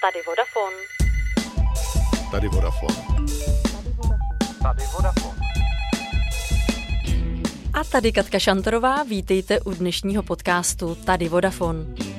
Tady 0.00 0.22
Vodafone. 0.26 0.76
Tady 2.30 2.48
Vodafone. 2.48 2.94
Tady 4.62 4.82
Vodafone. 4.96 5.40
A 7.72 7.84
tady 7.84 8.12
Katka 8.12 8.38
Šantorová, 8.38 9.02
vítejte 9.02 9.60
u 9.60 9.70
dnešního 9.74 10.22
podcastu 10.22 10.94
Tady 10.94 11.28
Vodafone. 11.28 12.09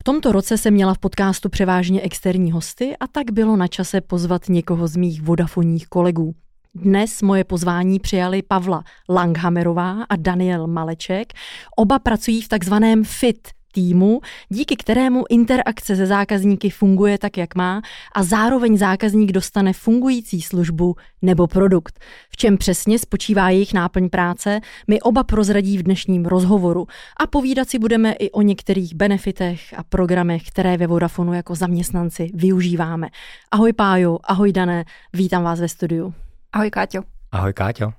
V 0.00 0.04
tomto 0.04 0.32
roce 0.32 0.58
jsem 0.58 0.74
měla 0.74 0.94
v 0.94 0.98
podcastu 0.98 1.48
převážně 1.48 2.00
externí 2.00 2.52
hosty 2.52 2.96
a 3.00 3.06
tak 3.06 3.30
bylo 3.32 3.56
na 3.56 3.68
čase 3.68 4.00
pozvat 4.00 4.48
někoho 4.48 4.88
z 4.88 4.96
mých 4.96 5.22
vodafonních 5.22 5.88
kolegů. 5.88 6.34
Dnes 6.74 7.22
moje 7.22 7.44
pozvání 7.44 7.98
přijali 7.98 8.42
Pavla 8.42 8.84
Langhammerová 9.08 10.02
a 10.08 10.16
Daniel 10.16 10.66
Maleček. 10.66 11.32
Oba 11.76 11.98
pracují 11.98 12.42
v 12.42 12.48
takzvaném 12.48 13.04
FIT 13.04 13.48
týmu, 13.72 14.20
díky 14.48 14.76
kterému 14.76 15.24
interakce 15.28 15.96
se 15.96 16.06
zákazníky 16.06 16.70
funguje 16.70 17.18
tak, 17.18 17.36
jak 17.36 17.54
má 17.54 17.82
a 18.14 18.22
zároveň 18.22 18.78
zákazník 18.78 19.32
dostane 19.32 19.72
fungující 19.72 20.42
službu 20.42 20.94
nebo 21.22 21.46
produkt. 21.46 22.00
V 22.30 22.36
čem 22.36 22.58
přesně 22.58 22.98
spočívá 22.98 23.50
jejich 23.50 23.74
náplň 23.74 24.08
práce, 24.08 24.60
mi 24.88 25.00
oba 25.00 25.24
prozradí 25.24 25.78
v 25.78 25.82
dnešním 25.82 26.26
rozhovoru 26.26 26.86
a 27.20 27.26
povídat 27.26 27.68
si 27.68 27.78
budeme 27.78 28.12
i 28.12 28.30
o 28.30 28.42
některých 28.42 28.94
benefitech 28.94 29.74
a 29.76 29.82
programech, 29.82 30.42
které 30.48 30.76
ve 30.76 30.86
Vodafonu 30.86 31.32
jako 31.32 31.54
zaměstnanci 31.54 32.30
využíváme. 32.34 33.08
Ahoj 33.50 33.72
Pájo, 33.72 34.18
ahoj 34.24 34.52
Dané, 34.52 34.84
vítám 35.12 35.42
vás 35.42 35.60
ve 35.60 35.68
studiu. 35.68 36.14
Ahoj 36.52 36.70
Káťo. 36.70 37.02
Ahoj 37.32 37.52
Káťo. 37.52 37.92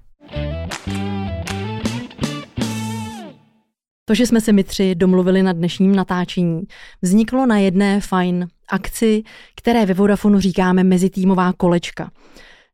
To, 4.11 4.15
že 4.15 4.27
jsme 4.27 4.41
se 4.41 4.53
my 4.53 4.63
tři 4.63 4.95
domluvili 4.95 5.43
na 5.43 5.53
dnešním 5.53 5.95
natáčení, 5.95 6.61
vzniklo 7.01 7.45
na 7.45 7.57
jedné 7.57 8.01
fajn 8.01 8.47
akci, 8.69 9.23
které 9.55 9.85
ve 9.85 9.93
Vodafonu 9.93 10.39
říkáme 10.39 10.83
mezitýmová 10.83 11.53
kolečka. 11.53 12.11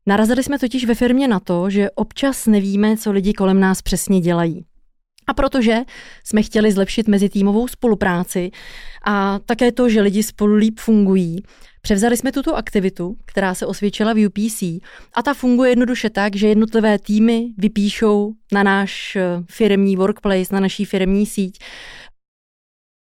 Narazili 0.05 0.44
jsme 0.44 0.59
totiž 0.59 0.85
ve 0.85 0.95
firmě 0.95 1.27
na 1.27 1.39
to, 1.39 1.69
že 1.69 1.91
občas 1.91 2.45
nevíme, 2.45 2.97
co 2.97 3.11
lidi 3.11 3.33
kolem 3.33 3.59
nás 3.59 3.81
přesně 3.81 4.19
dělají. 4.19 4.66
A 5.27 5.33
protože 5.33 5.77
jsme 6.23 6.44
chtěli 6.44 6.71
zlepšit 6.71 7.07
mezitýmovou 7.07 7.67
spolupráci 7.67 8.51
a 9.05 9.39
také 9.39 9.72
to, 9.72 9.89
že 9.89 10.01
lidi 10.01 10.23
spolu 10.23 10.55
líp 10.55 10.79
fungují, 10.79 11.44
Převzali 11.88 12.17
jsme 12.17 12.31
tuto 12.31 12.55
aktivitu, 12.55 13.17
která 13.25 13.53
se 13.53 13.66
osvědčila 13.66 14.13
v 14.13 14.27
UPC 14.27 14.61
a 15.13 15.23
ta 15.23 15.33
funguje 15.33 15.71
jednoduše 15.71 16.09
tak, 16.09 16.35
že 16.35 16.47
jednotlivé 16.47 16.99
týmy 16.99 17.49
vypíšou 17.57 18.33
na 18.52 18.63
náš 18.63 19.16
eh, 19.16 19.23
firmní 19.52 19.95
workplace, 19.95 20.53
na 20.53 20.59
naší 20.59 20.85
firmní 20.85 21.25
síť 21.25 21.59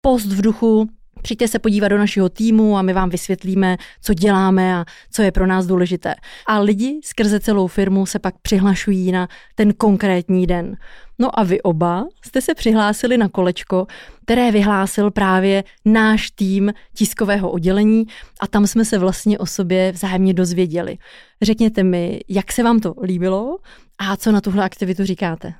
post 0.01 0.25
v 0.25 0.41
duchu 0.41 0.87
Přijďte 1.21 1.47
se 1.47 1.59
podívat 1.59 1.87
do 1.87 1.97
našeho 1.97 2.29
týmu 2.29 2.77
a 2.77 2.81
my 2.81 2.93
vám 2.93 3.09
vysvětlíme, 3.09 3.77
co 4.01 4.13
děláme 4.13 4.75
a 4.75 4.85
co 5.11 5.21
je 5.21 5.31
pro 5.31 5.47
nás 5.47 5.65
důležité. 5.65 6.15
A 6.47 6.59
lidi 6.59 6.99
skrze 7.03 7.39
celou 7.39 7.67
firmu 7.67 8.05
se 8.05 8.19
pak 8.19 8.35
přihlašují 8.41 9.11
na 9.11 9.27
ten 9.55 9.73
konkrétní 9.73 10.47
den. 10.47 10.75
No 11.21 11.39
a 11.39 11.43
vy 11.43 11.61
oba 11.61 12.05
jste 12.25 12.41
se 12.41 12.53
přihlásili 12.53 13.17
na 13.17 13.29
kolečko, 13.29 13.87
které 14.23 14.51
vyhlásil 14.51 15.11
právě 15.11 15.63
náš 15.85 16.31
tým 16.31 16.73
tiskového 16.93 17.51
oddělení 17.51 18.05
a 18.39 18.47
tam 18.47 18.67
jsme 18.67 18.85
se 18.85 18.97
vlastně 18.97 19.39
o 19.39 19.45
sobě 19.45 19.91
vzájemně 19.91 20.33
dozvěděli. 20.33 20.97
Řekněte 21.41 21.83
mi, 21.83 22.19
jak 22.29 22.51
se 22.51 22.63
vám 22.63 22.79
to 22.79 22.95
líbilo 23.03 23.57
a 23.97 24.17
co 24.17 24.31
na 24.31 24.41
tuhle 24.41 24.63
aktivitu 24.63 25.05
říkáte? 25.05 25.53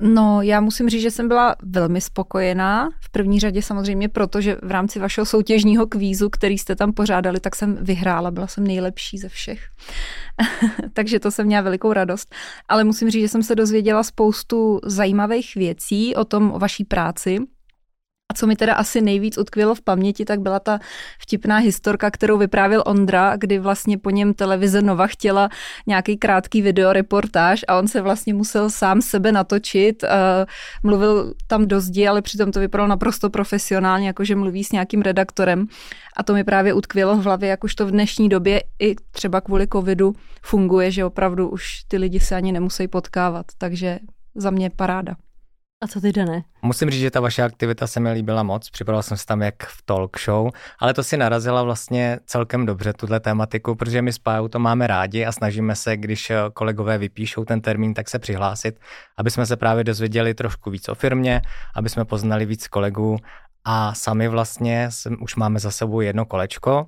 No, 0.00 0.42
já 0.42 0.60
musím 0.60 0.88
říct, 0.88 1.02
že 1.02 1.10
jsem 1.10 1.28
byla 1.28 1.56
velmi 1.62 2.00
spokojená. 2.00 2.88
V 3.00 3.10
první 3.10 3.40
řadě 3.40 3.62
samozřejmě 3.62 4.08
proto, 4.08 4.40
že 4.40 4.56
v 4.62 4.70
rámci 4.70 4.98
vašeho 4.98 5.24
soutěžního 5.24 5.86
kvízu, 5.86 6.30
který 6.30 6.58
jste 6.58 6.76
tam 6.76 6.92
pořádali, 6.92 7.40
tak 7.40 7.56
jsem 7.56 7.78
vyhrála, 7.80 8.30
byla 8.30 8.46
jsem 8.46 8.64
nejlepší 8.64 9.18
ze 9.18 9.28
všech. 9.28 9.60
Takže 10.92 11.20
to 11.20 11.30
jsem 11.30 11.46
měla 11.46 11.62
velikou 11.62 11.92
radost. 11.92 12.34
Ale 12.68 12.84
musím 12.84 13.10
říct, 13.10 13.22
že 13.22 13.28
jsem 13.28 13.42
se 13.42 13.54
dozvěděla 13.54 14.02
spoustu 14.02 14.80
zajímavých 14.84 15.54
věcí 15.54 16.14
o 16.14 16.24
tom, 16.24 16.52
o 16.52 16.58
vaší 16.58 16.84
práci, 16.84 17.38
a 18.30 18.34
co 18.34 18.46
mi 18.46 18.56
teda 18.56 18.74
asi 18.74 19.00
nejvíc 19.00 19.38
utkvělo 19.38 19.74
v 19.74 19.80
paměti, 19.80 20.24
tak 20.24 20.40
byla 20.40 20.60
ta 20.60 20.78
vtipná 21.18 21.56
historka, 21.56 22.10
kterou 22.10 22.38
vyprávěl 22.38 22.82
Ondra, 22.86 23.36
kdy 23.36 23.58
vlastně 23.58 23.98
po 23.98 24.10
něm 24.10 24.34
televize 24.34 24.82
Nova 24.82 25.06
chtěla 25.06 25.48
nějaký 25.86 26.16
krátký 26.16 26.62
videoreportáž 26.62 27.64
a 27.68 27.78
on 27.78 27.88
se 27.88 28.00
vlastně 28.00 28.34
musel 28.34 28.70
sám 28.70 29.02
sebe 29.02 29.32
natočit. 29.32 30.04
Mluvil 30.82 31.34
tam 31.46 31.66
do 31.66 31.80
zdi, 31.80 32.08
ale 32.08 32.22
přitom 32.22 32.52
to 32.52 32.60
vypadalo 32.60 32.88
naprosto 32.88 33.30
profesionálně, 33.30 34.06
jakože 34.06 34.36
mluví 34.36 34.64
s 34.64 34.72
nějakým 34.72 35.02
redaktorem. 35.02 35.66
A 36.16 36.22
to 36.22 36.34
mi 36.34 36.44
právě 36.44 36.72
utkvělo 36.72 37.16
v 37.16 37.24
hlavě, 37.24 37.48
jak 37.48 37.64
už 37.64 37.74
to 37.74 37.86
v 37.86 37.90
dnešní 37.90 38.28
době 38.28 38.62
i 38.78 38.96
třeba 39.10 39.40
kvůli 39.40 39.66
covidu 39.72 40.14
funguje, 40.42 40.90
že 40.90 41.04
opravdu 41.04 41.48
už 41.48 41.82
ty 41.88 41.96
lidi 41.96 42.20
se 42.20 42.36
ani 42.36 42.52
nemusí 42.52 42.88
potkávat. 42.88 43.46
Takže 43.58 43.98
za 44.34 44.50
mě 44.50 44.70
paráda. 44.70 45.14
A 45.82 45.86
co 45.86 46.00
ty, 46.00 46.12
ne? 46.16 46.42
Musím 46.62 46.90
říct, 46.90 47.00
že 47.00 47.10
ta 47.10 47.20
vaše 47.20 47.42
aktivita 47.42 47.86
se 47.86 48.00
mi 48.00 48.12
líbila 48.12 48.42
moc. 48.42 48.70
Připadal 48.70 49.02
jsem 49.02 49.16
se 49.16 49.26
tam 49.26 49.42
jak 49.42 49.66
v 49.66 49.82
talk 49.82 50.20
show, 50.20 50.50
ale 50.78 50.94
to 50.94 51.02
si 51.02 51.16
narazila 51.16 51.62
vlastně 51.62 52.18
celkem 52.26 52.66
dobře, 52.66 52.92
tuhle 52.92 53.20
tématiku, 53.20 53.74
protože 53.74 54.02
my 54.02 54.12
s 54.12 54.18
Pájou 54.18 54.48
to 54.48 54.58
máme 54.58 54.86
rádi 54.86 55.24
a 55.24 55.32
snažíme 55.32 55.76
se, 55.76 55.96
když 55.96 56.32
kolegové 56.52 56.98
vypíšou 56.98 57.44
ten 57.44 57.60
termín, 57.60 57.94
tak 57.94 58.08
se 58.08 58.18
přihlásit, 58.18 58.80
aby 59.16 59.30
jsme 59.30 59.46
se 59.46 59.56
právě 59.56 59.84
dozvěděli 59.84 60.34
trošku 60.34 60.70
víc 60.70 60.88
o 60.88 60.94
firmě, 60.94 61.42
aby 61.76 61.88
jsme 61.88 62.04
poznali 62.04 62.46
víc 62.46 62.68
kolegů 62.68 63.16
a 63.64 63.94
sami 63.94 64.28
vlastně 64.28 64.88
už 65.20 65.36
máme 65.36 65.58
za 65.58 65.70
sebou 65.70 66.00
jedno 66.00 66.26
kolečko 66.26 66.86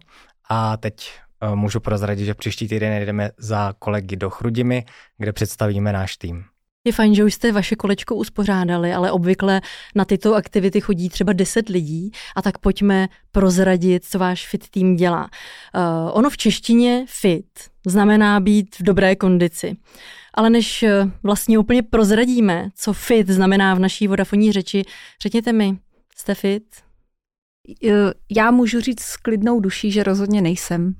a 0.48 0.76
teď 0.76 1.12
eh, 1.40 1.54
můžu 1.54 1.80
prozradit, 1.80 2.26
že 2.26 2.34
příští 2.34 2.68
týden 2.68 3.02
jdeme 3.02 3.30
za 3.38 3.74
kolegy 3.78 4.16
do 4.16 4.30
Chrudimi, 4.30 4.84
kde 5.18 5.32
představíme 5.32 5.92
náš 5.92 6.16
tým. 6.16 6.44
Je 6.84 6.92
fajn, 6.92 7.14
že 7.14 7.24
už 7.24 7.34
jste 7.34 7.52
vaše 7.52 7.76
kolečko 7.76 8.14
uspořádali, 8.14 8.92
ale 8.92 9.12
obvykle 9.12 9.60
na 9.94 10.04
tyto 10.04 10.34
aktivity 10.34 10.80
chodí 10.80 11.08
třeba 11.08 11.32
10 11.32 11.68
lidí 11.68 12.10
a 12.36 12.42
tak 12.42 12.58
pojďme 12.58 13.08
prozradit, 13.32 14.04
co 14.04 14.18
váš 14.18 14.48
fit 14.48 14.68
tým 14.70 14.96
dělá. 14.96 15.22
Uh, 15.24 16.10
ono 16.12 16.30
v 16.30 16.36
češtině 16.36 17.04
fit 17.08 17.46
znamená 17.86 18.40
být 18.40 18.78
v 18.78 18.82
dobré 18.82 19.16
kondici. 19.16 19.76
Ale 20.34 20.50
než 20.50 20.82
eh, 20.82 21.10
vlastně 21.22 21.58
úplně 21.58 21.82
prozradíme, 21.82 22.68
co 22.74 22.92
fit 22.92 23.28
znamená 23.28 23.74
v 23.74 23.78
naší 23.78 24.08
vodafonní 24.08 24.52
řeči, 24.52 24.84
řekněte 25.22 25.52
mi, 25.52 25.78
jste 26.16 26.34
fit? 26.34 26.64
Eh, 27.86 27.90
já 28.36 28.50
můžu 28.50 28.80
říct 28.80 29.00
s 29.00 29.16
klidnou 29.16 29.60
duší, 29.60 29.92
že 29.92 30.02
rozhodně 30.02 30.42
nejsem. 30.42 30.94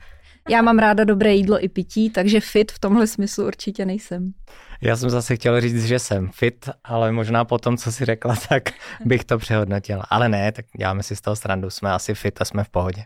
Já 0.49 0.63
mám 0.63 0.79
ráda 0.79 1.05
dobré 1.05 1.35
jídlo 1.35 1.65
i 1.65 1.69
pití, 1.69 2.11
takže 2.11 2.41
fit 2.41 2.73
v 2.73 2.79
tomhle 2.79 3.07
smyslu 3.07 3.47
určitě 3.47 3.87
nejsem. 3.87 4.33
Já 4.81 4.97
jsem 4.97 5.11
zase 5.11 5.37
chtěl 5.37 5.61
říct, 5.61 5.85
že 5.85 5.99
jsem 5.99 6.29
fit, 6.29 6.69
ale 6.85 7.13
možná 7.13 7.45
po 7.45 7.59
tom, 7.59 7.77
co 7.77 7.93
si 7.93 8.05
řekla, 8.05 8.37
tak 8.49 8.63
bych 9.05 9.25
to 9.25 9.39
přehodnotil. 9.39 10.03
Ale 10.11 10.29
ne, 10.29 10.53
tak 10.53 10.65
děláme 10.79 11.03
si 11.03 11.17
z 11.17 11.21
toho 11.21 11.37
srandu, 11.37 11.71
jsme 11.71 11.93
asi 11.93 12.15
fit 12.15 12.41
a 12.41 12.45
jsme 12.45 12.65
v 12.65 12.69
pohodě. 12.69 13.05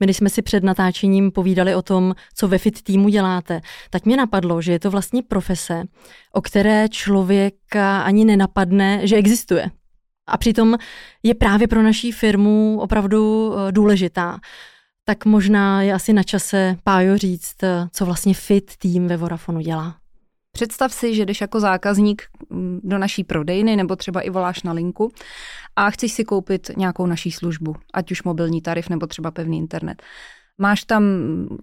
My, 0.00 0.06
když 0.06 0.16
jsme 0.16 0.30
si 0.30 0.42
před 0.42 0.64
natáčením 0.64 1.32
povídali 1.32 1.74
o 1.74 1.82
tom, 1.82 2.14
co 2.34 2.48
ve 2.48 2.58
fit 2.58 2.82
týmu 2.82 3.08
děláte, 3.08 3.60
tak 3.90 4.06
mě 4.06 4.16
napadlo, 4.16 4.62
že 4.62 4.72
je 4.72 4.78
to 4.78 4.90
vlastně 4.90 5.22
profese, 5.22 5.84
o 6.32 6.40
které 6.40 6.88
člověka 6.88 8.00
ani 8.02 8.24
nenapadne, 8.24 9.06
že 9.06 9.16
existuje. 9.16 9.70
A 10.26 10.36
přitom 10.36 10.76
je 11.22 11.34
právě 11.34 11.68
pro 11.68 11.82
naší 11.82 12.12
firmu 12.12 12.78
opravdu 12.80 13.52
eh, 13.54 13.72
důležitá. 13.72 14.38
Tak 15.08 15.24
možná 15.24 15.82
je 15.82 15.94
asi 15.94 16.12
na 16.12 16.22
čase, 16.22 16.76
Pájo, 16.84 17.18
říct, 17.18 17.62
eh, 17.62 17.88
co 17.92 18.06
vlastně 18.06 18.34
fit 18.34 18.76
tým 18.78 19.08
ve 19.08 19.16
Vodafonu 19.16 19.60
dělá. 19.60 19.96
Představ 20.52 20.92
si, 20.92 21.14
že 21.14 21.26
jdeš 21.26 21.40
jako 21.40 21.60
zákazník 21.60 22.22
mm, 22.50 22.80
do 22.84 22.98
naší 22.98 23.24
prodejny 23.24 23.76
nebo 23.76 23.96
třeba 23.96 24.20
i 24.20 24.30
voláš 24.30 24.62
na 24.62 24.72
linku 24.72 25.12
a 25.76 25.90
chceš 25.90 26.12
si 26.12 26.24
koupit 26.24 26.70
nějakou 26.76 27.06
naší 27.06 27.32
službu, 27.32 27.76
ať 27.94 28.10
už 28.10 28.22
mobilní 28.22 28.62
tarif 28.62 28.88
nebo 28.88 29.06
třeba 29.06 29.30
pevný 29.30 29.58
internet. 29.58 30.02
Máš 30.58 30.84
tam 30.84 31.04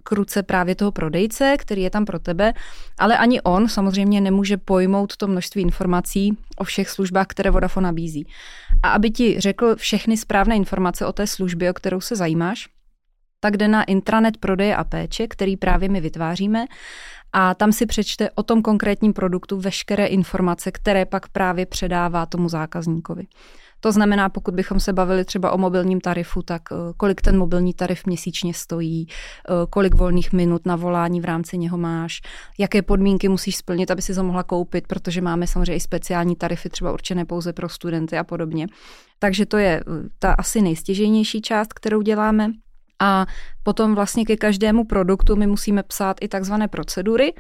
k 0.03 0.11
ruce 0.11 0.43
právě 0.43 0.75
toho 0.75 0.91
prodejce, 0.91 1.55
který 1.59 1.81
je 1.81 1.89
tam 1.89 2.05
pro 2.05 2.19
tebe, 2.19 2.53
ale 2.99 3.17
ani 3.17 3.41
on 3.41 3.67
samozřejmě 3.67 4.21
nemůže 4.21 4.57
pojmout 4.57 5.17
to 5.17 5.27
množství 5.27 5.61
informací 5.61 6.37
o 6.57 6.63
všech 6.63 6.89
službách, 6.89 7.27
které 7.27 7.51
Vodafone 7.51 7.83
nabízí. 7.83 8.27
A 8.83 8.89
aby 8.89 9.11
ti 9.11 9.39
řekl 9.39 9.75
všechny 9.75 10.17
správné 10.17 10.55
informace 10.55 11.05
o 11.05 11.13
té 11.13 11.27
službě, 11.27 11.69
o 11.69 11.73
kterou 11.73 12.01
se 12.01 12.15
zajímáš, 12.15 12.74
tak 13.45 13.57
jde 13.57 13.67
na 13.67 13.83
intranet 13.83 14.37
prodeje 14.37 14.75
a 14.75 14.83
péče, 14.83 15.27
který 15.27 15.57
právě 15.57 15.89
my 15.89 16.01
vytváříme 16.01 16.65
a 17.33 17.53
tam 17.53 17.71
si 17.71 17.85
přečte 17.85 18.29
o 18.35 18.43
tom 18.43 18.61
konkrétním 18.61 19.13
produktu 19.13 19.59
veškeré 19.59 20.05
informace, 20.05 20.71
které 20.71 21.05
pak 21.05 21.29
právě 21.29 21.65
předává 21.65 22.25
tomu 22.25 22.49
zákazníkovi. 22.49 23.23
To 23.79 23.91
znamená, 23.91 24.29
pokud 24.29 24.53
bychom 24.53 24.79
se 24.79 24.93
bavili 24.93 25.25
třeba 25.25 25.51
o 25.51 25.57
mobilním 25.57 26.01
tarifu, 26.01 26.41
tak 26.41 26.61
eh, 26.71 26.75
kolik 26.97 27.21
ten 27.21 27.37
mobilní 27.37 27.73
tarif 27.73 28.05
měsíčně 28.05 28.53
stojí, 28.53 29.07
eh, 29.07 29.51
kolik 29.69 29.95
volných 29.95 30.33
minut 30.33 30.65
na 30.65 30.75
volání 30.75 31.21
v 31.21 31.25
rámci 31.25 31.57
něho 31.57 31.77
máš, 31.77 32.21
jaké 32.59 32.81
podmínky 32.81 33.29
musíš 33.29 33.55
splnit, 33.55 33.91
aby 33.91 34.01
si 34.01 34.15
to 34.15 34.23
mohla 34.23 34.43
koupit, 34.43 34.87
protože 34.87 35.21
máme 35.21 35.47
samozřejmě 35.47 35.75
i 35.75 35.79
speciální 35.79 36.35
tarify 36.35 36.69
třeba 36.69 36.93
určené 36.93 37.25
pouze 37.25 37.53
pro 37.53 37.69
studenty 37.69 38.17
a 38.17 38.23
podobně. 38.23 38.67
Takže 39.19 39.45
to 39.45 39.57
je 39.57 39.83
ta 40.19 40.33
asi 40.33 40.61
nejstěžejnější 40.61 41.41
část, 41.41 41.73
kterou 41.73 42.01
děláme. 42.01 42.51
A 42.99 43.25
potom 43.63 43.95
vlastně 43.95 44.25
ke 44.25 44.37
každému 44.37 44.83
produktu 44.83 45.35
my 45.35 45.47
musíme 45.47 45.83
psát 45.83 46.17
i 46.21 46.27
takzvané 46.27 46.67
procedury 46.67 47.33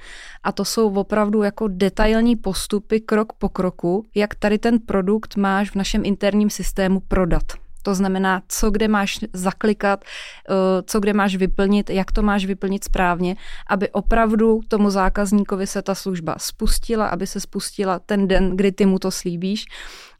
a 0.43 0.51
to 0.51 0.65
jsou 0.65 0.93
opravdu 0.93 1.43
jako 1.43 1.67
detailní 1.67 2.35
postupy 2.35 2.99
krok 2.99 3.33
po 3.33 3.49
kroku, 3.49 4.05
jak 4.15 4.35
tady 4.35 4.57
ten 4.57 4.79
produkt 4.79 5.35
máš 5.35 5.71
v 5.71 5.75
našem 5.75 6.05
interním 6.05 6.49
systému 6.49 6.99
prodat. 6.99 7.43
To 7.85 7.95
znamená, 7.95 8.41
co 8.47 8.71
kde 8.71 8.87
máš 8.87 9.19
zaklikat, 9.33 10.03
eh, 10.03 10.83
co 10.85 10.99
kde 10.99 11.13
máš 11.13 11.35
vyplnit, 11.35 11.89
jak 11.89 12.11
to 12.11 12.21
máš 12.21 12.45
vyplnit 12.45 12.83
správně, 12.83 13.35
aby 13.69 13.89
opravdu 13.89 14.59
tomu 14.67 14.89
zákazníkovi 14.89 15.67
se 15.67 15.81
ta 15.81 15.95
služba 15.95 16.35
spustila, 16.37 17.07
aby 17.07 17.27
se 17.27 17.39
spustila 17.39 17.99
ten 17.99 18.27
den, 18.27 18.57
kdy 18.57 18.71
ty 18.71 18.85
mu 18.85 18.99
to 18.99 19.11
slíbíš 19.11 19.65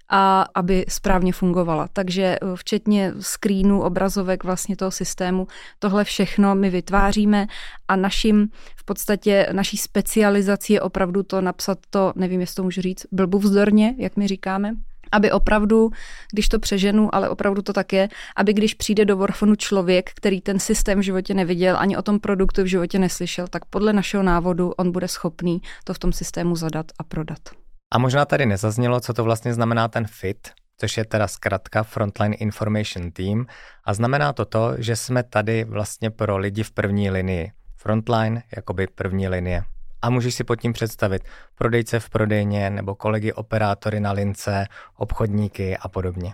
a 0.09 0.45
aby 0.55 0.85
správně 0.89 1.33
fungovala. 1.33 1.87
Takže 1.93 2.23
eh, 2.23 2.37
včetně 2.55 3.13
screenu, 3.19 3.81
obrazovek 3.81 4.43
vlastně 4.43 4.75
toho 4.75 4.91
systému, 4.91 5.47
tohle 5.79 6.03
všechno 6.03 6.55
my 6.55 6.69
vytváříme 6.69 7.47
a 7.87 7.95
naším, 7.95 8.47
v 8.75 8.83
podstatě 8.85 9.47
naší 9.51 9.77
specializací 9.77 10.73
je 10.73 10.81
opravdu 10.81 11.23
to 11.23 11.41
napsat 11.41 11.77
to, 11.89 12.13
nevím, 12.15 12.41
jestli 12.41 12.55
to 12.55 12.63
můžu 12.63 12.81
říct, 12.81 13.05
blbuvzdorně, 13.11 13.95
jak 13.97 14.17
my 14.17 14.27
říkáme, 14.27 14.75
aby 15.11 15.31
opravdu, 15.31 15.91
když 16.33 16.49
to 16.49 16.59
přeženu, 16.59 17.15
ale 17.15 17.29
opravdu 17.29 17.61
to 17.61 17.73
tak 17.73 17.93
je, 17.93 18.09
aby 18.35 18.53
když 18.53 18.73
přijde 18.73 19.05
do 19.05 19.17
Warfonu 19.17 19.55
člověk, 19.55 20.09
který 20.15 20.41
ten 20.41 20.59
systém 20.59 20.99
v 20.99 21.03
životě 21.03 21.33
neviděl, 21.33 21.77
ani 21.77 21.97
o 21.97 22.01
tom 22.01 22.19
produktu 22.19 22.63
v 22.63 22.65
životě 22.65 22.99
neslyšel, 22.99 23.47
tak 23.47 23.65
podle 23.65 23.93
našeho 23.93 24.23
návodu 24.23 24.71
on 24.71 24.91
bude 24.91 25.07
schopný 25.07 25.61
to 25.83 25.93
v 25.93 25.99
tom 25.99 26.13
systému 26.13 26.55
zadat 26.55 26.85
a 26.99 27.03
prodat. 27.03 27.64
A 27.93 27.97
možná 27.97 28.25
tady 28.25 28.45
nezaznělo, 28.45 28.99
co 28.99 29.13
to 29.13 29.23
vlastně 29.23 29.53
znamená 29.53 29.87
ten 29.87 30.07
FIT, 30.07 30.47
což 30.77 30.97
je 30.97 31.05
teda 31.05 31.27
zkrátka 31.27 31.83
Frontline 31.83 32.35
Information 32.35 33.11
Team 33.11 33.45
a 33.83 33.93
znamená 33.93 34.33
to 34.33 34.45
to, 34.45 34.73
že 34.77 34.95
jsme 34.95 35.23
tady 35.23 35.63
vlastně 35.63 36.09
pro 36.11 36.37
lidi 36.37 36.63
v 36.63 36.71
první 36.71 37.09
linii. 37.09 37.51
Frontline 37.75 38.43
jakoby 38.55 38.87
první 38.87 39.27
linie. 39.27 39.63
A 40.01 40.09
můžeš 40.09 40.35
si 40.35 40.43
pod 40.43 40.55
tím 40.55 40.73
představit 40.73 41.21
prodejce 41.55 41.99
v 41.99 42.09
prodejně 42.09 42.69
nebo 42.69 42.95
kolegy 42.95 43.33
operátory 43.33 43.99
na 43.99 44.11
lince, 44.11 44.67
obchodníky 44.97 45.77
a 45.77 45.87
podobně. 45.87 46.33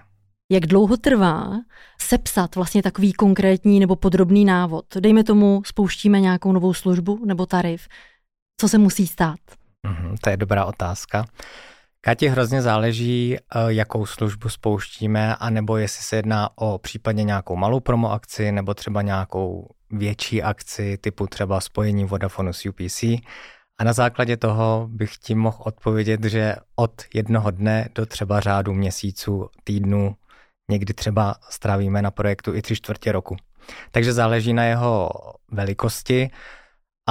Jak 0.51 0.65
dlouho 0.65 0.97
trvá 0.97 1.51
sepsat 2.01 2.55
vlastně 2.55 2.83
takový 2.83 3.13
konkrétní 3.13 3.79
nebo 3.79 3.95
podrobný 3.95 4.45
návod? 4.45 4.85
Dejme 4.99 5.23
tomu, 5.23 5.61
spouštíme 5.65 6.19
nějakou 6.19 6.51
novou 6.51 6.73
službu 6.73 7.25
nebo 7.25 7.45
tarif. 7.45 7.87
Co 8.57 8.69
se 8.69 8.77
musí 8.77 9.07
stát? 9.07 9.39
Mm, 9.87 10.15
to 10.21 10.29
je 10.29 10.37
dobrá 10.37 10.65
otázka. 10.65 11.25
Kati 12.01 12.27
hrozně 12.27 12.61
záleží, 12.61 13.37
eh, 13.37 13.41
jakou 13.67 14.05
službu 14.05 14.49
spouštíme, 14.49 15.35
anebo 15.35 15.77
jestli 15.77 16.03
se 16.03 16.15
jedná 16.15 16.49
o 16.55 16.77
případně 16.77 17.23
nějakou 17.23 17.55
malou 17.55 17.79
promo 17.79 18.11
akci, 18.11 18.51
nebo 18.51 18.73
třeba 18.73 19.01
nějakou 19.01 19.69
větší 19.91 20.43
akci 20.43 20.97
typu 20.97 21.27
třeba 21.27 21.61
spojení 21.61 22.05
Vodafonu 22.05 22.53
s 22.53 22.65
UPC. 22.65 23.03
A 23.79 23.83
na 23.83 23.93
základě 23.93 24.37
toho 24.37 24.87
bych 24.91 25.17
ti 25.17 25.35
mohl 25.35 25.57
odpovědět, 25.59 26.23
že 26.23 26.55
od 26.75 27.01
jednoho 27.13 27.51
dne 27.51 27.89
do 27.95 28.05
třeba 28.05 28.39
řádu 28.39 28.73
měsíců, 28.73 29.49
týdnů, 29.63 30.15
někdy 30.71 30.93
třeba 30.93 31.35
strávíme 31.49 32.01
na 32.01 32.11
projektu 32.11 32.55
i 32.55 32.61
tři 32.61 32.75
čtvrtě 32.75 33.11
roku. 33.11 33.37
Takže 33.91 34.13
záleží 34.13 34.53
na 34.53 34.63
jeho 34.63 35.09
velikosti, 35.51 36.29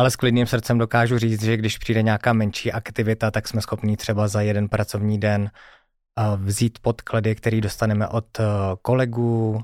ale 0.00 0.11
s 0.11 0.17
klidným 0.17 0.47
srdcem 0.47 0.79
dokážu 0.79 1.19
říct, 1.19 1.43
že 1.43 1.56
když 1.56 1.79
přijde 1.79 2.02
nějaká 2.02 2.32
menší 2.32 2.73
aktivita, 2.73 3.31
tak 3.31 3.49
jsme 3.49 3.61
schopni 3.61 3.97
třeba 3.97 4.29
za 4.29 4.41
jeden 4.41 4.69
pracovní 4.69 5.20
den 5.20 5.50
eh, 5.50 6.23
vzít 6.37 6.79
podklady, 6.79 7.35
který 7.35 7.61
dostaneme 7.61 8.08
od 8.08 8.41
eh, 8.41 8.44
kolegů, 8.82 9.61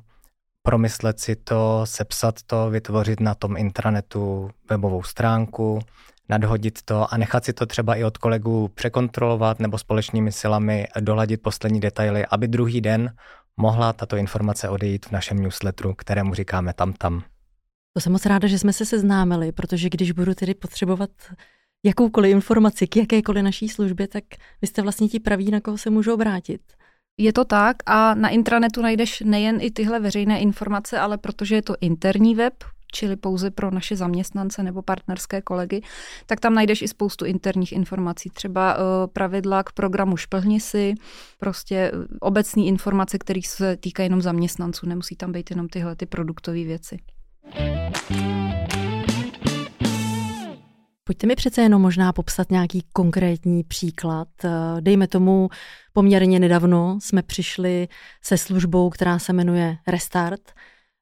promyslet 0.62 1.20
si 1.20 1.36
to, 1.36 1.80
sepsat 1.84 2.34
to, 2.46 2.70
vytvořit 2.70 3.20
na 3.20 3.34
tom 3.34 3.56
intranetu 3.56 4.50
webovou 4.70 5.02
stránku, 5.02 5.78
nadhodit 6.28 6.82
to 6.82 7.14
a 7.14 7.16
nechat 7.16 7.44
si 7.44 7.52
to 7.52 7.66
třeba 7.66 7.94
i 7.94 8.04
od 8.04 8.18
kolegů 8.18 8.68
překontrolovat 8.68 9.60
nebo 9.60 9.78
společnými 9.78 10.32
silami 10.32 10.86
doladit 11.00 11.42
poslední 11.42 11.80
detaily, 11.80 12.26
aby 12.26 12.48
druhý 12.48 12.80
den 12.80 13.14
mohla 13.56 13.92
tato 13.92 14.16
informace 14.16 14.68
odejít 14.68 15.06
v 15.06 15.12
našem 15.12 15.38
newsletteru, 15.38 15.94
kterému 15.94 16.34
říkáme 16.34 16.72
tam 16.72 16.92
tam. 16.92 17.22
To 17.96 18.00
jsem 18.00 18.12
moc 18.12 18.26
ráda, 18.26 18.48
že 18.48 18.58
jsme 18.58 18.72
se 18.72 18.84
seznámili, 18.84 19.52
protože 19.52 19.88
když 19.88 20.12
budu 20.12 20.34
tedy 20.34 20.54
potřebovat 20.54 21.10
jakoukoliv 21.84 22.32
informaci 22.32 22.87
k 22.87 22.96
jakékoliv 22.96 23.44
naší 23.44 23.69
službě, 23.69 24.08
tak 24.08 24.25
vy 24.62 24.69
jste 24.69 24.82
vlastně 24.82 25.08
ti 25.08 25.20
praví, 25.20 25.50
na 25.50 25.60
koho 25.60 25.78
se 25.78 25.90
můžu 25.90 26.14
obrátit. 26.14 26.60
Je 27.19 27.32
to 27.32 27.44
tak 27.44 27.76
a 27.87 28.14
na 28.14 28.28
intranetu 28.28 28.82
najdeš 28.82 29.20
nejen 29.20 29.58
i 29.60 29.70
tyhle 29.70 30.00
veřejné 30.00 30.40
informace, 30.40 30.98
ale 30.98 31.19
protože 31.19 31.54
je 31.54 31.62
to 31.62 31.75
interní 31.81 32.34
web, 32.34 32.54
čili 32.93 33.16
pouze 33.16 33.50
pro 33.50 33.70
naše 33.70 33.96
zaměstnance 33.96 34.62
nebo 34.62 34.82
partnerské 34.82 35.43
kolegy, 35.43 35.82
tak 36.26 36.40
tam 36.40 36.54
najdeš 36.54 36.82
i 36.82 36.88
spoustu 36.88 37.25
interních 37.25 37.72
informací, 37.72 38.31
třeba 38.31 38.76
uh, 38.76 38.82
pravidla 39.12 39.62
k 39.62 39.72
programu 39.72 40.16
Šplhni 40.16 40.60
si, 40.60 40.94
prostě 41.38 41.93
uh, 41.94 42.04
obecné 42.20 42.62
informace, 42.62 43.19
které 43.19 43.40
se 43.44 43.76
týkají 43.76 44.06
jenom 44.06 44.22
zaměstnanců, 44.22 44.87
nemusí 44.87 45.16
tam 45.16 45.32
být 45.32 45.50
jenom 45.50 45.69
tyhle 45.69 45.96
ty 45.96 46.06
produktové 46.06 46.64
věci. 46.64 46.98
Pojďte 51.08 51.26
mi 51.26 51.37
přece 51.37 51.62
jenom 51.62 51.82
možná 51.82 52.12
popsat 52.12 52.50
nějaký 52.50 52.84
konkrétní 52.93 53.64
příklad. 53.64 54.28
Eh, 54.44 54.50
dejme 54.81 55.08
tomu, 55.08 55.48
poměrně 55.93 56.38
nedávno 56.38 56.98
jsme 57.02 57.22
přišli 57.22 57.88
se 58.22 58.38
službou, 58.38 58.90
která 58.90 59.19
se 59.19 59.32
jmenuje 59.32 59.76
Restart. 59.87 60.40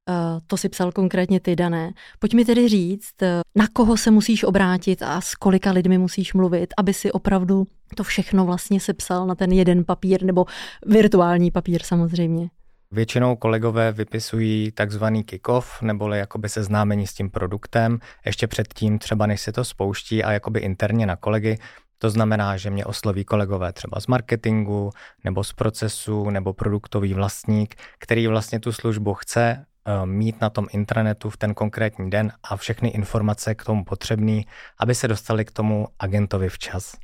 Eh, 0.08 0.41
to 0.46 0.56
si 0.56 0.69
psal 0.69 0.93
konkrétně 0.93 1.41
ty, 1.41 1.56
Dané. 1.56 1.93
Pojď 2.19 2.35
mi 2.35 2.44
tedy 2.44 2.69
říct, 2.69 3.23
eh, 3.23 3.41
na 3.55 3.67
koho 3.73 3.96
se 3.96 4.11
musíš 4.11 4.44
obrátit 4.44 5.02
a 5.02 5.20
s 5.20 5.35
kolika 5.35 5.73
lidmi 5.73 5.99
musíš 5.99 6.35
mluvit, 6.35 6.75
aby 6.79 6.94
si 6.94 7.12
opravdu 7.12 7.67
to 7.96 8.05
všechno 8.05 8.44
vlastně 8.44 8.81
sepsal 8.81 9.26
na 9.26 9.35
ten 9.35 9.52
jeden 9.52 9.85
papír, 9.85 10.25
nebo 10.25 10.44
virtuální 10.87 11.50
papír 11.50 11.82
samozřejmě. 11.82 12.49
Většinou 12.94 13.37
kolegové 13.37 13.93
vypisují 13.93 14.73
takzvaný 14.73 15.25
kick-off, 15.25 15.82
neboli 15.82 16.19
jakoby 16.19 16.49
seznámení 16.49 17.06
s 17.06 17.14
tím 17.14 17.31
produktem, 17.31 17.99
ještě 18.26 18.46
předtím 18.46 18.99
třeba 18.99 19.26
než 19.26 19.41
se 19.41 19.52
to 19.52 19.64
spouští 19.64 20.25
a 20.25 20.32
jakoby 20.32 20.61
interně 20.61 21.06
na 21.06 21.17
kolegy, 21.17 21.58
to 21.98 22.10
znamená, 22.10 22.56
že 22.56 22.70
mě 22.70 22.84
osloví 22.84 23.24
kolegové 23.24 23.72
třeba 23.72 24.01
z 24.01 24.06
marketingu, 24.06 24.91
nebo 25.24 25.44
z 25.44 25.53
procesu, 25.53 26.31
nebo 26.31 26.53
produktový 26.53 27.15
vlastník, 27.15 27.74
který 27.98 28.27
vlastně 28.27 28.60
tu 28.60 28.72
službu 28.72 29.15
chce 29.15 29.67
eh, 29.86 30.06
mít 30.06 30.41
na 30.41 30.51
tom 30.51 30.67
intranetu 30.72 31.31
v 31.31 31.36
ten 31.36 31.55
konkrétní 31.55 32.10
den 32.10 32.32
a 32.43 32.56
všechny 32.56 32.89
informace 32.89 33.55
k 33.55 33.65
tomu 33.65 33.84
potřebné, 33.84 34.41
aby 34.79 34.94
se 34.94 35.08
dostali 35.08 35.44
k 35.44 35.51
tomu 35.51 35.86
agentovi 35.98 36.48
včas. 36.48 36.96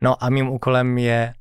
No 0.00 0.24
a 0.24 0.30
mým 0.30 0.48
úkolem 0.48 0.98
je 0.98 1.34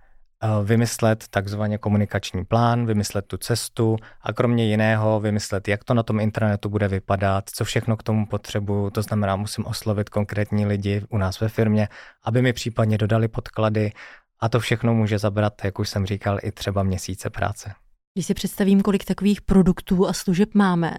vymyslet 0.64 1.28
takzvaně 1.30 1.78
komunikační 1.78 2.46
plán, 2.46 2.86
vymyslet 2.86 3.25
tu 3.25 3.38
cestu 3.38 3.98
a 4.22 4.34
kromě 4.34 4.66
jiného 4.66 5.20
vymyslet, 5.20 5.68
jak 5.68 5.84
to 5.84 5.94
na 5.94 6.04
tom 6.04 6.20
intranetu 6.20 6.70
bude 6.70 6.88
vypadat, 6.88 7.50
co 7.50 7.66
všechno 7.66 7.98
k 7.98 8.04
tomu 8.04 8.25
potřebuju, 8.25 8.90
to 8.90 9.02
znamená, 9.02 9.36
musím 9.36 9.66
oslovit 9.66 10.10
konkrétní 10.10 10.66
lidi 10.66 11.02
u 11.10 11.18
nás 11.18 11.40
ve 11.40 11.50
firmě, 11.50 11.88
aby 12.24 12.42
mi 12.42 12.54
případně 12.54 12.98
dodali 12.98 13.28
podklady 13.28 13.92
a 14.40 14.50
to 14.50 14.60
všechno 14.60 14.94
může 14.94 15.20
zabrat, 15.20 15.54
jak 15.64 15.80
už 15.80 15.90
jsem 15.90 16.06
říkal, 16.06 16.40
i 16.44 16.52
třeba 16.52 16.84
měsíce 16.84 17.30
práce. 17.30 17.74
Když 18.14 18.25
si 18.25 18.34
představím, 18.34 18.82
kolik 18.82 19.06
takových 19.06 19.42
produktů 19.42 20.08
a 20.08 20.14
služeb 20.14 20.50
máme, 20.54 20.98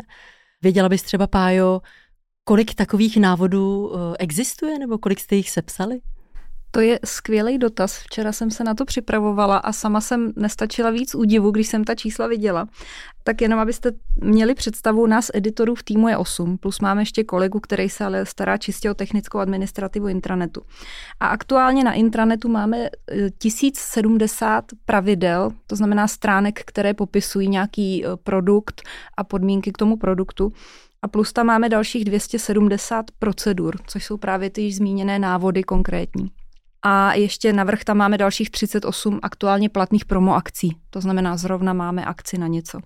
věděla 0.63 0.89
bys 0.89 1.03
třeba, 1.03 1.27
Pájo, 1.27 1.81
kolik 2.45 2.75
takových 2.75 3.17
návodů 3.17 3.93
eh, 3.95 4.17
existuje 4.19 4.79
nebo 4.79 4.99
kolik 4.99 5.21
jste 5.21 5.37
jich 5.37 5.51
sepsali? 5.51 6.01
To 6.77 6.81
je 6.81 7.01
skvělý 7.05 7.59
dotaz. 7.59 7.99
Včera 7.99 8.33
jsem 8.33 8.51
se 8.51 8.65
na 8.65 8.75
to 8.75 8.85
připravovala 8.85 9.57
a 9.57 9.73
sama 9.73 10.01
jsem 10.01 10.33
nestačila 10.37 10.91
víc 10.91 11.15
údivu, 11.15 11.51
když 11.51 11.69
jsem 11.69 11.85
ta 11.85 11.95
čísla 11.95 12.27
viděla. 12.27 12.69
Tak 13.25 13.41
jenom, 13.41 13.61
abyste 13.61 13.93
měli 14.23 14.55
představu, 14.55 15.07
nás 15.07 15.31
editorů 15.35 15.75
v 15.75 15.83
týmu 15.83 16.09
je 16.09 16.17
8, 16.17 16.59
plus 16.59 16.81
máme 16.81 17.03
ještě 17.03 17.25
kolegu, 17.25 17.61
který 17.61 17.89
se 17.89 18.05
ale 18.05 18.27
stará 18.27 18.57
čistě 18.57 18.91
o 18.91 18.95
technickou 18.95 19.39
administrativu 19.39 20.09
intranetu. 20.09 20.63
A 21.21 21.27
aktuálně 21.27 21.85
na 21.85 21.93
intranetu 21.93 22.49
máme 22.49 22.89
1070 23.39 24.65
eh, 24.73 24.77
pravidel, 24.85 25.51
to 25.67 25.77
znamená 25.77 26.09
stránek, 26.09 26.61
které 26.65 26.95
popisují 26.95 27.49
nějaký 27.49 28.05
eh, 28.05 28.09
produkt 28.17 28.83
a 29.17 29.25
podmínky 29.25 29.73
k 29.73 29.79
tomu 29.79 29.97
produktu. 29.97 30.53
A 31.03 31.09
plus 31.09 31.33
tam 31.33 31.47
máme 31.47 31.69
dalších 31.69 32.05
270 32.05 33.07
procedur, 33.19 33.77
což 33.87 34.05
jsou 34.05 34.17
právě 34.17 34.51
ty 34.51 34.63
již 34.63 34.77
zmíněné 34.77 35.19
návody 35.19 35.63
konkrétní. 35.63 36.31
A 36.89 37.15
ještě 37.15 37.53
navrh 37.53 37.85
tam 37.85 37.97
máme 37.97 38.19
dalších 38.19 38.51
38 38.51 39.21
aktuálně 39.23 39.69
platných 39.69 40.05
promo 40.05 40.35
akcí. 40.35 40.77
To 40.91 41.01
znamená, 41.01 41.37
zrovna 41.37 41.73
máme 41.73 42.05
akci 42.05 42.39
na 42.39 42.47
něco. 42.47 42.81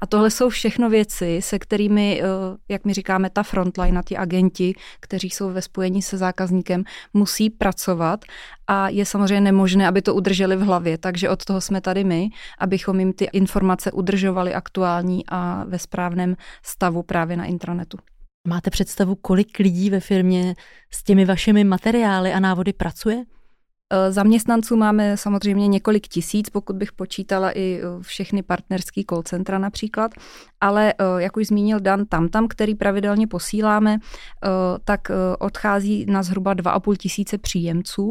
A 0.00 0.06
tohle 0.06 0.30
jsou 0.30 0.48
všechno 0.48 0.90
věci, 0.90 1.40
se 1.42 1.58
kterými, 1.58 2.22
eh, 2.22 2.26
jak 2.68 2.84
my 2.84 2.94
říkáme, 2.94 3.30
ta 3.30 3.42
frontline, 3.42 4.02
ty 4.02 4.16
agenti, 4.16 4.74
kteří 5.00 5.30
jsou 5.30 5.50
ve 5.50 5.62
spojení 5.62 6.02
se 6.02 6.16
zákazníkem, 6.18 6.84
musí 7.14 7.50
pracovat 7.50 8.24
a 8.66 8.88
je 8.88 9.06
samozřejmě 9.06 9.40
nemožné, 9.40 9.88
aby 9.88 10.02
to 10.02 10.14
udrželi 10.14 10.56
v 10.56 10.60
hlavě. 10.60 10.98
Takže 10.98 11.28
od 11.28 11.44
toho 11.44 11.60
jsme 11.60 11.80
tady 11.80 12.04
my, 12.04 12.28
abychom 12.58 13.00
jim 13.00 13.12
ty 13.12 13.28
informace 13.32 13.92
udržovali 13.92 14.54
aktuální 14.54 15.24
a 15.28 15.64
ve 15.64 15.78
správném 15.78 16.36
stavu 16.62 17.02
právě 17.02 17.36
na 17.36 17.44
intranetu. 17.44 17.98
Máte 18.48 18.70
představu, 18.70 19.14
kolik 19.14 19.58
lidí 19.58 19.90
ve 19.90 20.00
firmě 20.00 20.54
s 20.90 21.02
těmi 21.02 21.24
vašimi 21.24 21.64
materiály 21.64 22.32
a 22.32 22.40
návody 22.40 22.72
pracuje? 22.72 23.24
Eh, 23.94 24.12
zaměstnanců 24.12 24.76
máme 24.76 25.16
samozřejmě 25.16 25.68
několik 25.68 26.08
tisíc, 26.08 26.50
pokud 26.50 26.76
bych 26.76 26.92
počítala 26.92 27.50
i 27.50 27.80
eh, 27.82 28.02
všechny 28.02 28.42
partnerský 28.42 29.04
call 29.10 29.22
centra 29.22 29.58
například, 29.58 30.12
ale 30.60 30.92
eh, 30.92 31.04
jak 31.18 31.36
už 31.36 31.46
zmínil 31.46 31.80
Dan 31.80 32.06
Tamtam, 32.06 32.48
který 32.48 32.74
pravidelně 32.74 33.26
posíláme, 33.26 33.98
tak 34.84 35.00
odchází 35.38 36.06
na 36.08 36.22
zhruba 36.22 36.54
2,5 36.54 36.96
tisíce 36.96 37.38
příjemců 37.38 38.10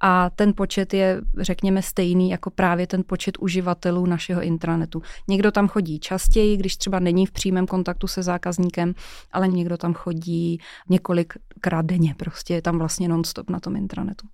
a 0.00 0.30
ten 0.30 0.52
počet 0.56 0.94
je, 0.94 1.20
řekněme, 1.38 1.82
stejný 1.82 2.30
jako 2.30 2.50
právě 2.50 2.86
ten 2.86 3.02
počet 3.06 3.38
uživatelů 3.38 4.06
našeho 4.06 4.42
intranetu. 4.42 5.02
Někdo 5.28 5.52
tam 5.52 5.68
chodí 5.68 5.98
častěji, 5.98 6.56
když 6.56 6.76
třeba 6.76 6.98
není 6.98 7.26
v 7.26 7.32
přímém 7.32 7.66
kontaktu 7.66 8.06
se 8.06 8.22
zákazníkem, 8.22 8.94
ale 9.32 9.48
někdo 9.48 9.76
tam 9.76 9.94
chodí 9.94 10.58
několikrát 10.88 11.86
denně, 11.86 12.14
prostě 12.14 12.54
je 12.54 12.62
tam 12.62 12.78
vlastně 12.78 13.08
non-stop 13.08 13.50
na 13.50 13.60
tom 13.60 13.76
intranetu. 13.76 14.26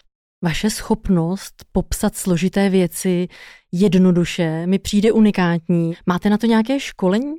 Vaše 0.45 0.71
schopnost 0.71 1.65
popsat 1.73 2.17
složité 2.17 2.71
věci 2.71 3.29
jednoduše 3.73 4.67
mi 4.67 4.79
přijde 4.79 5.13
unikátní. 5.13 5.95
Máte 6.07 6.31
na 6.31 6.39
to 6.39 6.47
nějaké 6.47 6.81
školení? 6.81 7.35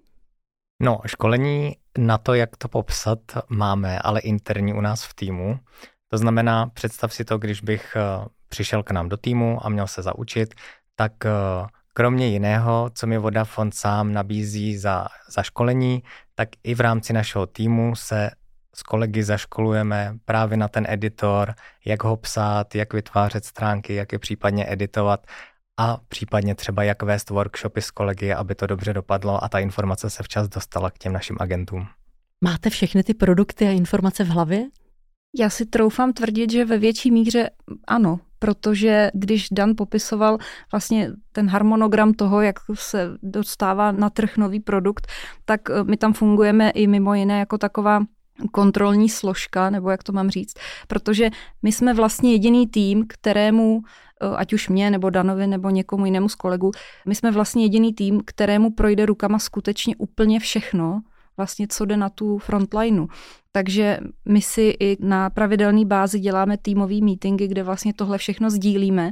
No, 0.82 1.00
školení 1.06 1.76
na 1.98 2.18
to, 2.18 2.34
jak 2.34 2.58
to 2.58 2.68
popsat, 2.68 3.20
máme, 3.50 4.00
ale 4.00 4.20
interní 4.20 4.74
u 4.74 4.82
nás 4.82 5.04
v 5.04 5.14
týmu. 5.14 5.60
To 6.08 6.18
znamená, 6.18 6.68
představ 6.68 7.14
si 7.14 7.26
to, 7.26 7.38
když 7.38 7.62
bych 7.62 7.96
eh, 7.96 8.26
přišel 8.50 8.84
k 8.84 8.92
nám 8.92 9.10
do 9.10 9.18
týmu 9.18 9.66
a 9.66 9.70
měl 9.70 9.88
se 9.88 10.02
zaučit, 10.02 10.54
tak 10.96 11.26
eh, 11.26 11.30
kromě 11.94 12.28
jiného, 12.28 12.90
co 12.94 13.08
mi 13.08 13.18
Vodafone 13.18 13.72
sám 13.74 14.14
nabízí 14.14 14.78
za, 14.78 15.08
za 15.30 15.44
školení, 15.44 16.04
tak 16.36 16.50
i 16.64 16.76
v 16.76 16.80
rámci 16.80 17.14
našeho 17.14 17.46
týmu 17.46 17.96
se 17.96 18.32
s 18.76 18.84
kolegy 18.84 19.24
zaškolujeme 19.24 20.18
právě 20.26 20.58
na 20.58 20.68
ten 20.68 20.86
editor, 20.90 21.54
jak 21.86 22.04
ho 22.04 22.18
psát, 22.18 22.76
jak 22.76 22.94
vytvářet 22.94 23.46
stránky, 23.46 23.96
jak 23.96 24.12
je 24.12 24.20
případně 24.20 24.72
editovat 24.72 25.28
a 25.80 25.98
případně 26.08 26.56
třeba 26.56 26.84
jak 26.84 27.04
vést 27.04 27.30
workshopy 27.30 27.82
s 27.82 27.92
kolegy, 27.92 28.34
aby 28.34 28.56
to 28.56 28.68
dobře 28.68 28.94
dopadlo 28.94 29.44
a 29.44 29.50
ta 29.50 29.60
informace 29.60 30.10
se 30.10 30.24
včas 30.24 30.48
dostala 30.48 30.92
k 30.92 30.98
těm 30.98 31.14
našim 31.14 31.38
agentům. 31.40 31.88
Máte 32.44 32.70
všechny 32.70 33.04
ty 33.04 33.14
produkty 33.14 33.68
a 33.68 33.72
informace 33.72 34.24
v 34.24 34.28
hlavě? 34.28 34.66
Já 35.40 35.50
si 35.50 35.66
troufám 35.66 36.14
tvrdit, 36.14 36.52
že 36.52 36.66
ve 36.66 36.78
větší 36.78 37.12
míře 37.12 37.50
ano, 37.88 38.20
protože 38.40 39.12
když 39.14 39.48
Dan 39.52 39.74
popisoval 39.78 40.38
vlastně 40.72 41.12
ten 41.32 41.50
harmonogram 41.50 42.14
toho, 42.14 42.42
jak 42.42 42.56
se 42.74 43.10
dostává 43.24 43.92
na 43.92 44.10
trh 44.10 44.38
nový 44.38 44.60
produkt, 44.60 45.08
tak 45.46 45.70
eh, 45.70 45.84
my 45.84 45.98
tam 45.98 46.14
fungujeme 46.14 46.70
i 46.70 46.88
mimo 46.88 47.14
jiné 47.14 47.40
jako 47.40 47.58
taková 47.58 48.02
kontrolní 48.52 49.10
složka, 49.10 49.70
nebo 49.70 49.90
jak 49.90 50.04
to 50.04 50.12
mám 50.12 50.30
říct, 50.30 50.54
protože 50.88 51.30
my 51.64 51.72
jsme 51.72 51.94
vlastně 51.94 52.32
jediný 52.32 52.68
tým, 52.68 53.06
kterému, 53.08 53.82
eh, 54.22 54.28
ať 54.36 54.54
už 54.54 54.70
mě, 54.70 54.92
nebo 54.92 55.10
Danovi, 55.10 55.48
nebo 55.48 55.70
někomu 55.70 56.06
jinému 56.06 56.30
z 56.30 56.36
kolegu, 56.36 56.72
my 57.06 57.16
jsme 57.16 57.32
vlastně 57.32 57.64
jediný 57.64 57.94
tým, 57.94 58.22
kterému 58.26 58.72
projde 58.72 59.06
rukama 59.06 59.40
skutečně 59.40 59.96
úplně 59.96 60.40
všechno, 60.40 61.02
vlastně 61.38 61.68
co 61.68 61.86
jde 61.86 61.98
na 61.98 62.10
tu 62.10 62.38
frontlineu. 62.38 63.08
Takže 63.52 64.00
my 64.26 64.42
si 64.42 64.74
i 64.80 64.98
na 65.00 65.30
pravidelné 65.30 65.86
bázi 65.86 66.20
děláme 66.20 66.58
týmové 66.58 66.96
meetingy, 67.02 67.48
kde 67.48 67.64
vlastně 67.64 67.94
tohle 67.94 68.18
všechno 68.18 68.50
sdílíme 68.50 69.12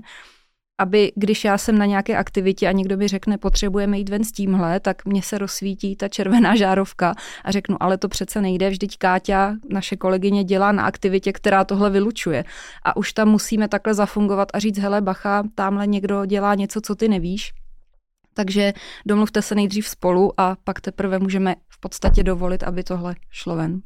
aby 0.77 1.11
když 1.15 1.43
já 1.43 1.57
jsem 1.57 1.77
na 1.77 1.85
nějaké 1.85 2.17
aktivitě 2.17 2.67
a 2.67 2.71
někdo 2.71 2.97
mi 2.97 3.07
řekne, 3.07 3.37
potřebujeme 3.37 3.97
jít 3.97 4.09
ven 4.09 4.23
s 4.23 4.31
tímhle, 4.31 4.79
tak 4.79 5.05
mě 5.05 5.21
se 5.21 5.37
rozsvítí 5.37 5.95
ta 5.95 6.07
červená 6.07 6.55
žárovka 6.63 7.13
a 7.43 7.51
řeknu, 7.51 7.77
ale 7.79 7.97
to 7.97 8.09
přece 8.09 8.41
nejde, 8.41 8.69
vždyť 8.69 8.97
Káťa, 8.97 9.55
naše 9.69 9.95
kolegyně, 9.95 10.43
dělá 10.43 10.71
na 10.71 10.83
aktivitě, 10.83 11.33
která 11.33 11.63
tohle 11.63 11.89
vylučuje. 11.89 12.43
A 12.83 12.97
už 12.97 13.13
tam 13.13 13.29
musíme 13.29 13.67
takhle 13.67 13.93
zafungovat 13.93 14.47
a 14.53 14.59
říct, 14.59 14.77
hele 14.77 15.01
bacha, 15.01 15.43
tamhle 15.55 15.87
někdo 15.87 16.25
dělá 16.25 16.55
něco, 16.55 16.81
co 16.81 16.95
ty 16.95 17.07
nevíš, 17.07 17.53
takže 18.33 18.73
domluvte 19.05 19.41
se 19.41 19.55
nejdřív 19.55 19.87
spolu 19.87 20.39
a 20.39 20.57
pak 20.63 20.81
teprve 20.81 21.19
můžeme 21.19 21.55
v 21.69 21.79
podstatě 21.79 22.23
dovolit, 22.23 22.63
aby 22.63 22.83
tohle 22.83 23.15
šlo 23.29 23.55
ven. 23.55 23.81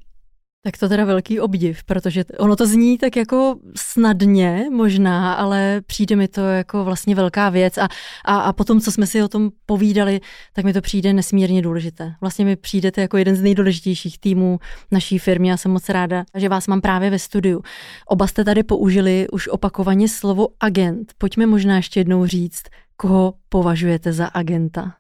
Tak 0.64 0.78
to 0.78 0.90
teda 0.90 1.06
velký 1.06 1.40
obdiv, 1.40 1.84
protože 1.84 2.24
ono 2.40 2.56
to 2.56 2.68
zní 2.68 2.98
tak 2.98 3.16
jako 3.16 3.60
snadně 3.76 4.66
možná, 4.72 5.34
ale 5.34 5.82
přijde 5.88 6.16
mi 6.16 6.28
to 6.28 6.42
jako 6.42 6.84
vlastně 6.84 7.16
velká 7.16 7.50
věc 7.50 7.78
a, 7.78 7.88
a, 8.26 8.40
a 8.40 8.54
potom, 8.54 8.82
co 8.82 8.92
jsme 8.92 9.08
si 9.08 9.24
o 9.24 9.28
tom 9.28 9.50
povídali, 9.66 10.22
tak 10.54 10.66
mi 10.66 10.74
to 10.74 10.82
přijde 10.82 11.14
nesmírně 11.14 11.62
důležité. 11.62 12.14
Vlastně 12.22 12.46
mi 12.46 12.56
přijdete 12.56 13.02
jako 13.02 13.18
jeden 13.18 13.36
z 13.36 13.42
nejdůležitějších 13.42 14.20
týmů 14.20 14.60
naší 14.92 15.20
firmy 15.20 15.52
a 15.52 15.58
jsem 15.58 15.72
moc 15.72 15.90
ráda, 15.90 16.26
že 16.36 16.50
vás 16.50 16.68
mám 16.68 16.82
právě 16.82 17.10
ve 17.10 17.20
studiu. 17.20 17.62
Oba 18.08 18.28
jste 18.28 18.44
tady 18.44 18.64
použili 18.64 19.28
už 19.32 19.48
opakovaně 19.48 20.08
slovo 20.10 20.48
agent. 20.60 21.14
Pojďme 21.18 21.46
možná 21.46 21.76
ještě 21.76 22.00
jednou 22.00 22.26
říct, 22.26 22.64
koho 22.96 23.34
považujete 23.50 24.14
za 24.14 24.26
agenta. 24.26 24.96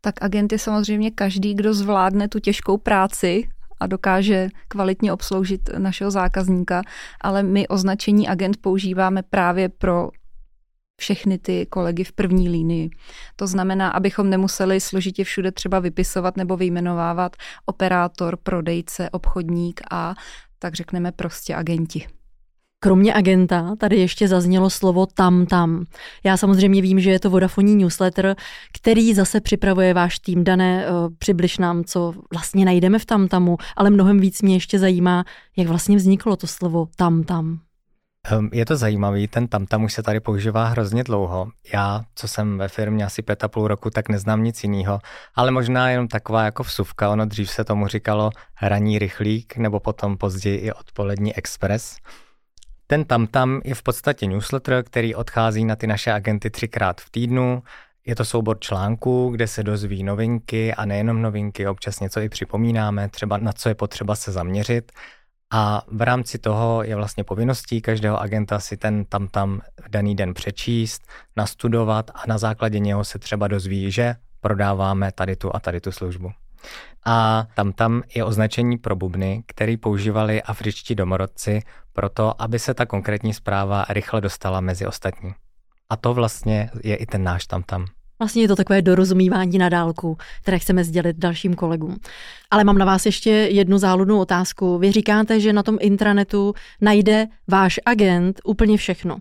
Tak 0.00 0.22
agent 0.22 0.52
je 0.52 0.58
samozřejmě 0.58 1.10
každý, 1.10 1.54
kdo 1.54 1.74
zvládne 1.74 2.28
tu 2.28 2.38
těžkou 2.38 2.78
práci 2.78 3.48
a 3.84 3.86
dokáže 3.86 4.48
kvalitně 4.68 5.12
obsloužit 5.12 5.70
našeho 5.78 6.10
zákazníka, 6.10 6.82
ale 7.20 7.42
my 7.42 7.68
označení 7.68 8.28
agent 8.28 8.56
používáme 8.56 9.22
právě 9.22 9.68
pro 9.68 10.08
všechny 11.00 11.38
ty 11.38 11.66
kolegy 11.66 12.04
v 12.04 12.12
první 12.12 12.48
línii. 12.48 12.90
To 13.36 13.46
znamená, 13.46 13.88
abychom 13.88 14.30
nemuseli 14.30 14.80
složitě 14.80 15.24
všude 15.24 15.52
třeba 15.52 15.78
vypisovat 15.78 16.36
nebo 16.36 16.56
vyjmenovávat 16.56 17.36
operátor, 17.66 18.36
prodejce, 18.36 19.10
obchodník 19.10 19.80
a 19.90 20.14
tak 20.58 20.74
řekneme 20.74 21.12
prostě 21.12 21.54
agenti. 21.54 22.06
Kromě 22.84 23.14
agenta 23.14 23.74
tady 23.78 23.96
ještě 23.96 24.28
zaznělo 24.28 24.70
slovo 24.70 25.06
tam 25.06 25.46
tam. 25.46 25.84
Já 26.24 26.36
samozřejmě 26.36 26.82
vím, 26.82 27.00
že 27.00 27.10
je 27.10 27.20
to 27.20 27.30
Vodafoní 27.30 27.76
newsletter, 27.76 28.36
který 28.72 29.14
zase 29.14 29.40
připravuje 29.40 29.94
váš 29.94 30.18
tým. 30.18 30.44
Dané, 30.44 30.84
eh, 30.86 30.90
přibliž 31.18 31.58
nám, 31.58 31.84
co 31.84 32.12
vlastně 32.32 32.64
najdeme 32.64 32.98
v 32.98 33.04
tam 33.04 33.28
tamu, 33.28 33.56
ale 33.76 33.90
mnohem 33.90 34.20
víc 34.20 34.42
mě 34.42 34.56
ještě 34.56 34.78
zajímá, 34.78 35.24
jak 35.56 35.68
vlastně 35.68 35.96
vzniklo 35.96 36.36
to 36.36 36.46
slovo 36.46 36.88
tam 36.96 37.22
tam. 37.22 37.58
Ehm, 38.30 38.50
je 38.52 38.66
to 38.66 38.76
zajímavý, 38.76 39.28
ten 39.28 39.48
tam 39.48 39.66
tam 39.66 39.84
už 39.84 39.92
se 39.92 40.02
tady 40.02 40.20
používá 40.20 40.64
hrozně 40.64 41.04
dlouho. 41.04 41.48
Já, 41.72 42.04
co 42.14 42.28
jsem 42.28 42.58
ve 42.58 42.68
firmě 42.68 43.04
asi 43.04 43.22
pět 43.22 43.44
a 43.44 43.48
půl 43.48 43.68
roku, 43.68 43.90
tak 43.90 44.08
neznám 44.08 44.44
nic 44.44 44.64
jiného, 44.64 44.98
ale 45.34 45.50
možná 45.50 45.90
jenom 45.90 46.08
taková 46.08 46.44
jako 46.44 46.62
vsuvka, 46.62 47.10
ono 47.10 47.26
dřív 47.26 47.50
se 47.50 47.64
tomu 47.64 47.86
říkalo 47.88 48.30
ranní 48.62 48.98
rychlík, 48.98 49.56
nebo 49.56 49.80
potom 49.80 50.16
později 50.16 50.58
i 50.58 50.72
odpolední 50.72 51.34
express. 51.34 51.96
Ten 52.86 53.04
tamtam 53.04 53.60
je 53.64 53.74
v 53.74 53.82
podstatě 53.82 54.26
newsletter, 54.26 54.82
který 54.82 55.14
odchází 55.14 55.64
na 55.64 55.76
ty 55.76 55.86
naše 55.86 56.12
agenty 56.12 56.50
třikrát 56.50 57.00
v 57.00 57.10
týdnu. 57.10 57.62
Je 58.06 58.16
to 58.16 58.24
soubor 58.24 58.58
článků, 58.60 59.30
kde 59.30 59.46
se 59.46 59.62
dozví 59.62 60.02
novinky 60.02 60.74
a 60.74 60.84
nejenom 60.84 61.22
novinky, 61.22 61.68
občas 61.68 62.00
něco 62.00 62.20
i 62.20 62.28
připomínáme, 62.28 63.08
třeba 63.08 63.38
na 63.38 63.52
co 63.52 63.68
je 63.68 63.74
potřeba 63.74 64.14
se 64.14 64.32
zaměřit. 64.32 64.92
A 65.52 65.82
v 65.86 66.02
rámci 66.02 66.38
toho 66.38 66.82
je 66.82 66.96
vlastně 66.96 67.24
povinností 67.24 67.80
každého 67.80 68.20
agenta 68.20 68.60
si 68.60 68.76
ten 68.76 69.04
tam 69.04 69.28
tam 69.28 69.60
daný 69.88 70.16
den 70.16 70.34
přečíst, 70.34 71.02
nastudovat 71.36 72.10
a 72.14 72.22
na 72.28 72.38
základě 72.38 72.78
něho 72.78 73.04
se 73.04 73.18
třeba 73.18 73.48
dozví, 73.48 73.90
že 73.90 74.14
prodáváme 74.40 75.12
tady 75.12 75.36
tu 75.36 75.56
a 75.56 75.60
tady 75.60 75.80
tu 75.80 75.92
službu. 75.92 76.32
A 77.06 77.46
tam 77.54 77.72
tam 77.72 78.02
je 78.14 78.24
označení 78.24 78.78
pro 78.78 78.96
bubny, 78.96 79.42
který 79.46 79.76
používali 79.76 80.42
afričtí 80.42 80.94
domorodci 80.94 81.62
proto, 81.92 82.42
aby 82.42 82.58
se 82.58 82.74
ta 82.74 82.86
konkrétní 82.86 83.34
zpráva 83.34 83.84
rychle 83.88 84.20
dostala 84.20 84.60
mezi 84.60 84.86
ostatní. 84.86 85.34
A 85.90 85.96
to 85.96 86.14
vlastně 86.14 86.70
je 86.84 86.96
i 86.96 87.06
ten 87.06 87.24
náš 87.24 87.46
tam 87.46 87.62
tam. 87.62 87.86
Vlastně 88.18 88.42
je 88.42 88.48
to 88.48 88.56
takové 88.56 88.82
dorozumívání 88.82 89.58
na 89.58 89.68
dálku, 89.68 90.18
které 90.42 90.58
chceme 90.58 90.84
sdělit 90.84 91.16
dalším 91.16 91.54
kolegům. 91.54 91.96
Ale 92.50 92.64
mám 92.64 92.78
na 92.78 92.84
vás 92.84 93.06
ještě 93.06 93.30
jednu 93.30 93.78
záludnou 93.78 94.20
otázku. 94.20 94.78
Vy 94.78 94.92
říkáte, 94.92 95.40
že 95.40 95.52
na 95.52 95.62
tom 95.62 95.78
intranetu 95.80 96.54
najde 96.80 97.26
váš 97.48 97.80
agent 97.86 98.40
úplně 98.44 98.76
všechno. 98.76 99.18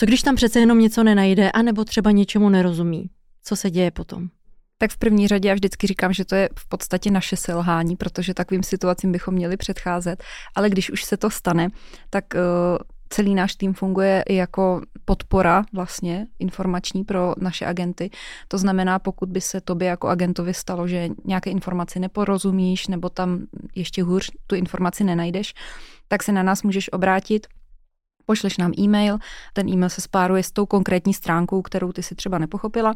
Co 0.00 0.06
když 0.06 0.22
tam 0.22 0.34
přece 0.34 0.60
jenom 0.60 0.78
něco 0.78 1.04
nenajde, 1.04 1.50
anebo 1.50 1.84
třeba 1.84 2.10
něčemu 2.10 2.48
nerozumí? 2.48 3.10
Co 3.44 3.56
se 3.56 3.70
děje 3.70 3.90
potom? 3.90 4.28
Tak 4.78 4.90
v 4.90 4.96
první 4.96 5.28
řadě 5.28 5.48
já 5.48 5.54
vždycky 5.54 5.86
říkám, 5.86 6.12
že 6.12 6.24
to 6.24 6.34
je 6.34 6.48
v 6.58 6.68
podstatě 6.68 7.10
naše 7.10 7.36
selhání, 7.36 7.96
protože 7.96 8.34
takovým 8.34 8.62
situacím 8.62 9.12
bychom 9.12 9.34
měli 9.34 9.56
předcházet. 9.56 10.24
Ale 10.54 10.70
když 10.70 10.90
už 10.90 11.04
se 11.04 11.16
to 11.16 11.30
stane, 11.30 11.68
tak 12.10 12.24
uh, 12.34 12.40
celý 13.08 13.34
náš 13.34 13.54
tým 13.54 13.74
funguje 13.74 14.24
jako 14.30 14.80
podpora 15.04 15.64
vlastně 15.72 16.26
informační 16.38 17.04
pro 17.04 17.34
naše 17.38 17.66
agenty. 17.66 18.10
To 18.48 18.58
znamená, 18.58 18.98
pokud 18.98 19.28
by 19.28 19.40
se 19.40 19.60
tobě 19.60 19.88
jako 19.88 20.08
agentovi 20.08 20.54
stalo, 20.54 20.88
že 20.88 21.08
nějaké 21.24 21.50
informaci 21.50 22.00
neporozumíš 22.00 22.86
nebo 22.86 23.08
tam 23.08 23.46
ještě 23.74 24.02
hůř 24.02 24.30
tu 24.46 24.54
informaci 24.54 25.04
nenajdeš, 25.04 25.54
tak 26.08 26.22
se 26.22 26.32
na 26.32 26.42
nás 26.42 26.62
můžeš 26.62 26.92
obrátit 26.92 27.46
pošleš 28.26 28.58
nám 28.58 28.72
e-mail, 28.78 29.18
ten 29.52 29.68
e-mail 29.68 29.90
se 29.90 30.00
spáruje 30.00 30.42
s 30.42 30.52
tou 30.52 30.66
konkrétní 30.66 31.14
stránkou, 31.14 31.62
kterou 31.62 31.92
ty 31.92 32.02
si 32.02 32.14
třeba 32.14 32.38
nepochopila 32.38 32.94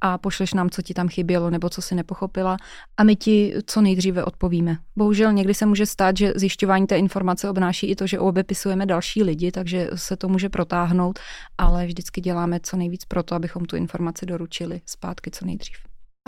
a 0.00 0.18
pošleš 0.18 0.54
nám, 0.54 0.70
co 0.70 0.82
ti 0.82 0.94
tam 0.94 1.08
chybělo 1.08 1.50
nebo 1.50 1.68
co 1.68 1.82
si 1.82 1.94
nepochopila 1.94 2.56
a 2.96 3.04
my 3.04 3.16
ti 3.16 3.54
co 3.66 3.80
nejdříve 3.80 4.24
odpovíme. 4.24 4.76
Bohužel 4.96 5.32
někdy 5.32 5.54
se 5.54 5.66
může 5.66 5.86
stát, 5.86 6.16
že 6.16 6.32
zjišťování 6.36 6.86
té 6.86 6.98
informace 6.98 7.50
obnáší 7.50 7.86
i 7.86 7.96
to, 7.96 8.06
že 8.06 8.18
obepisujeme 8.18 8.86
další 8.86 9.22
lidi, 9.22 9.52
takže 9.52 9.90
se 9.94 10.16
to 10.16 10.28
může 10.28 10.48
protáhnout, 10.48 11.18
ale 11.58 11.86
vždycky 11.86 12.20
děláme 12.20 12.60
co 12.62 12.76
nejvíc 12.76 13.04
pro 13.04 13.22
to, 13.22 13.34
abychom 13.34 13.64
tu 13.64 13.76
informaci 13.76 14.26
doručili 14.26 14.80
zpátky 14.86 15.30
co 15.30 15.44
nejdřív. 15.44 15.76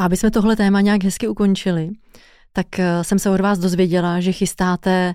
A 0.00 0.04
aby 0.04 0.16
jsme 0.16 0.30
tohle 0.30 0.56
téma 0.56 0.80
nějak 0.80 1.04
hezky 1.04 1.28
ukončili, 1.28 1.90
tak 2.52 2.78
eh, 2.78 3.04
jsem 3.04 3.18
se 3.18 3.30
od 3.30 3.40
vás 3.40 3.58
dozvěděla, 3.58 4.20
že 4.20 4.32
chystáte 4.32 5.14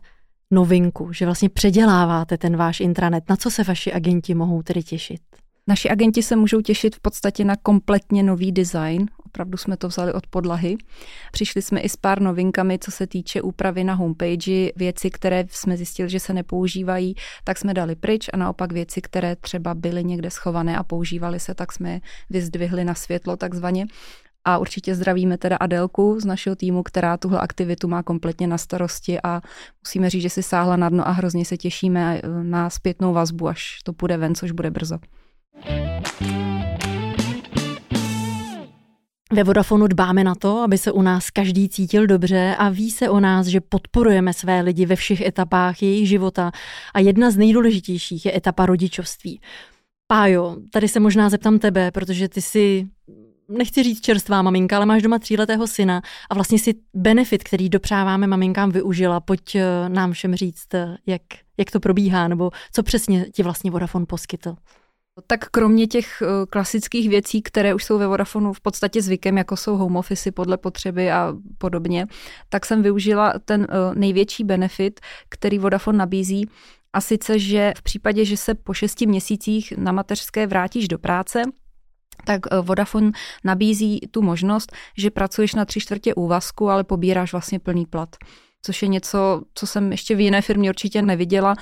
novinku, 0.52 1.14
že 1.14 1.26
vlastně 1.26 1.50
předěláváte 1.50 2.38
ten 2.38 2.58
váš 2.58 2.80
intranet. 2.80 3.24
Na 3.30 3.36
co 3.36 3.52
se 3.52 3.64
vaši 3.64 3.94
agenti 3.94 4.34
mohou 4.34 4.62
tedy 4.62 4.84
těšit? 4.84 5.22
Naši 5.68 5.90
agenti 5.90 6.24
se 6.24 6.36
můžou 6.36 6.62
těšit 6.62 6.96
v 6.96 7.00
podstatě 7.00 7.46
na 7.46 7.56
kompletně 7.56 8.24
nový 8.24 8.52
design. 8.52 9.06
Opravdu 9.26 9.58
jsme 9.58 9.78
to 9.78 9.88
vzali 9.88 10.14
od 10.14 10.28
podlahy. 10.28 10.76
Přišli 11.32 11.62
jsme 11.62 11.80
i 11.80 11.90
s 11.90 11.96
pár 11.96 12.22
novinkami, 12.22 12.80
co 12.80 12.92
se 12.92 13.08
týče 13.08 13.42
úpravy 13.42 13.84
na 13.84 13.94
homepage. 13.94 14.72
Věci, 14.76 15.10
které 15.10 15.46
jsme 15.50 15.78
zjistili, 15.78 16.10
že 16.10 16.20
se 16.20 16.34
nepoužívají, 16.34 17.16
tak 17.44 17.58
jsme 17.58 17.74
dali 17.74 17.96
pryč 17.96 18.30
a 18.34 18.38
naopak 18.38 18.74
věci, 18.74 19.02
které 19.02 19.36
třeba 19.36 19.74
byly 19.74 20.04
někde 20.04 20.30
schované 20.30 20.78
a 20.78 20.84
používaly 20.84 21.40
se, 21.40 21.56
tak 21.56 21.72
jsme 21.72 22.00
vyzdvihli 22.30 22.84
na 22.84 22.94
světlo 22.94 23.38
takzvaně. 23.38 23.86
A 24.46 24.58
určitě 24.58 24.96
zdravíme 24.96 25.38
teda 25.38 25.56
Adelku 25.56 26.20
z 26.20 26.26
našeho 26.26 26.56
týmu, 26.56 26.84
která 26.84 27.18
tuhle 27.18 27.40
aktivitu 27.40 27.88
má 27.88 28.04
kompletně 28.04 28.48
na 28.48 28.58
starosti 28.58 29.22
a 29.24 29.42
musíme 29.84 30.10
říct, 30.10 30.22
že 30.22 30.30
si 30.30 30.44
sáhla 30.44 30.76
na 30.76 30.90
dno 30.90 31.08
a 31.08 31.12
hrozně 31.12 31.46
se 31.46 31.58
těšíme 31.58 32.22
na 32.44 32.70
zpětnou 32.70 33.14
vazbu, 33.14 33.48
až 33.48 33.80
to 33.84 33.94
půjde 33.94 34.18
ven, 34.18 34.36
což 34.36 34.52
bude 34.52 34.72
brzo. 34.72 34.98
Ve 39.34 39.44
Vodafonu 39.44 39.88
dbáme 39.88 40.24
na 40.24 40.36
to, 40.36 40.58
aby 40.58 40.78
se 40.78 40.92
u 40.92 41.02
nás 41.02 41.30
každý 41.30 41.70
cítil 41.70 42.08
dobře 42.08 42.56
a 42.60 42.70
ví 42.70 42.92
se 42.92 43.10
o 43.10 43.20
nás, 43.20 43.48
že 43.48 43.62
podporujeme 43.62 44.34
své 44.34 44.62
lidi 44.62 44.86
ve 44.86 44.96
všech 44.96 45.22
etapách 45.22 45.84
jejich 45.84 46.10
života 46.10 46.52
a 46.94 47.00
jedna 47.00 47.32
z 47.32 47.38
nejdůležitějších 47.38 48.26
je 48.26 48.38
etapa 48.38 48.66
rodičovství. 48.66 49.42
Pájo, 50.08 50.58
tady 50.72 50.88
se 50.88 51.00
možná 51.00 51.30
zeptám 51.30 51.60
tebe, 51.60 51.92
protože 51.92 52.30
ty 52.30 52.42
si 52.42 52.88
nechci 53.50 53.84
říct 53.84 54.02
čerstvá 54.02 54.42
maminka, 54.42 54.78
ale 54.78 54.86
máš 54.86 55.02
doma 55.02 55.20
tříletého 55.20 55.68
syna 55.68 56.02
a 56.30 56.34
vlastně 56.34 56.60
si 56.60 56.74
benefit, 56.94 57.44
který 57.44 57.70
dopřáváme 57.70 58.28
maminkám, 58.28 58.72
využila. 58.72 59.20
Pojď 59.20 59.56
eh, 59.56 59.90
nám 59.90 60.12
všem 60.12 60.36
říct, 60.36 60.74
eh, 60.74 60.98
jak, 61.06 61.22
jak 61.58 61.72
to 61.72 61.80
probíhá, 61.80 62.28
nebo 62.28 62.52
co 62.72 62.84
přesně 62.84 63.26
ti 63.34 63.44
vlastně 63.44 63.72
Vodafone 63.72 64.06
poskytl. 64.06 64.56
Tak 65.28 65.50
kromě 65.50 65.88
těch 65.88 66.22
eh, 66.22 66.46
klasických 66.50 67.10
věcí, 67.10 67.42
které 67.42 67.74
už 67.74 67.84
jsou 67.84 67.98
ve 67.98 68.08
Vodafonu 68.08 68.54
v 68.54 68.62
podstatě 68.62 69.02
zvykem, 69.02 69.38
jako 69.38 69.58
jsou 69.58 69.78
home 69.78 69.96
office 69.96 70.32
podle 70.32 70.58
potřeby 70.58 71.12
a 71.12 71.34
podobně, 71.58 72.08
tak 72.50 72.66
jsem 72.66 72.82
využila 72.82 73.34
ten 73.46 73.68
největší 73.94 74.44
benefit, 74.44 75.00
který 75.30 75.60
Vodafone 75.60 75.98
nabízí, 75.98 76.50
a 76.94 77.02
sice, 77.02 77.40
že 77.40 77.74
v 77.78 77.82
případě, 77.82 78.26
že 78.26 78.38
se 78.38 78.56
po 78.56 78.74
šesti 78.74 79.08
měsících 79.08 79.74
na 79.78 79.92
mateřské 79.92 80.48
vrátíš 80.48 80.88
do 80.88 81.00
práce, 81.00 81.44
tak 82.26 82.42
eh, 82.52 82.62
Vodafone 82.62 83.12
nabízí 83.44 84.00
tu 84.12 84.22
možnost, 84.22 84.72
že 84.98 85.12
pracuješ 85.12 85.56
na 85.56 85.66
tři 85.66 85.80
čtvrtě 85.80 86.14
úvazku, 86.14 86.70
ale 86.70 86.84
pobíráš 86.84 87.32
vlastně 87.32 87.60
plný 87.60 87.86
plat. 87.86 88.10
Což 88.62 88.82
je 88.82 88.88
něco, 88.88 89.42
co 89.54 89.68
jsem 89.68 89.92
ještě 89.92 90.16
v 90.16 90.20
jiné 90.20 90.42
firmě 90.42 90.70
určitě 90.70 91.02
neviděla. 91.02 91.56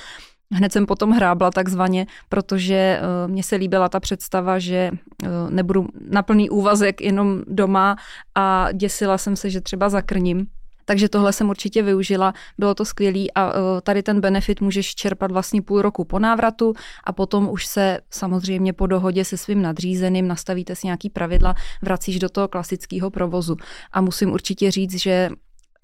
Hned 0.51 0.71
jsem 0.71 0.85
potom 0.85 1.11
hrábla 1.11 1.51
takzvaně, 1.51 2.07
protože 2.29 2.75
eh, 2.75 3.27
mně 3.27 3.43
se 3.43 3.55
líbila 3.55 3.89
ta 3.89 3.99
představa, 3.99 4.59
že 4.59 4.91
eh, 5.23 5.27
nebudu 5.49 5.87
na 6.09 6.23
plný 6.23 6.49
úvazek 6.49 7.01
jenom 7.01 7.41
doma 7.47 7.95
a 8.35 8.71
děsila 8.71 9.17
jsem 9.17 9.35
se, 9.35 9.49
že 9.49 9.61
třeba 9.61 9.89
zakrním 9.89 10.47
takže 10.85 11.09
tohle 11.09 11.33
jsem 11.33 11.49
určitě 11.49 11.83
využila, 11.83 12.33
bylo 12.57 12.75
to 12.75 12.85
skvělé 12.85 13.25
a 13.35 13.49
e, 13.49 13.81
tady 13.81 14.03
ten 14.03 14.21
benefit 14.21 14.61
můžeš 14.61 14.95
čerpat 14.95 15.31
vlastně 15.31 15.61
půl 15.61 15.81
roku 15.81 16.05
po 16.05 16.19
návratu 16.19 16.73
a 17.03 17.13
potom 17.13 17.49
už 17.49 17.65
se 17.65 17.99
samozřejmě 18.09 18.73
po 18.73 18.87
dohodě 18.87 19.25
se 19.25 19.37
svým 19.37 19.61
nadřízeným 19.61 20.27
nastavíte 20.27 20.75
si 20.75 20.87
nějaký 20.87 21.09
pravidla, 21.09 21.55
vracíš 21.81 22.19
do 22.19 22.29
toho 22.29 22.47
klasického 22.47 23.09
provozu. 23.09 23.55
A 23.91 24.01
musím 24.01 24.31
určitě 24.31 24.71
říct, 24.71 24.95
že 24.95 25.29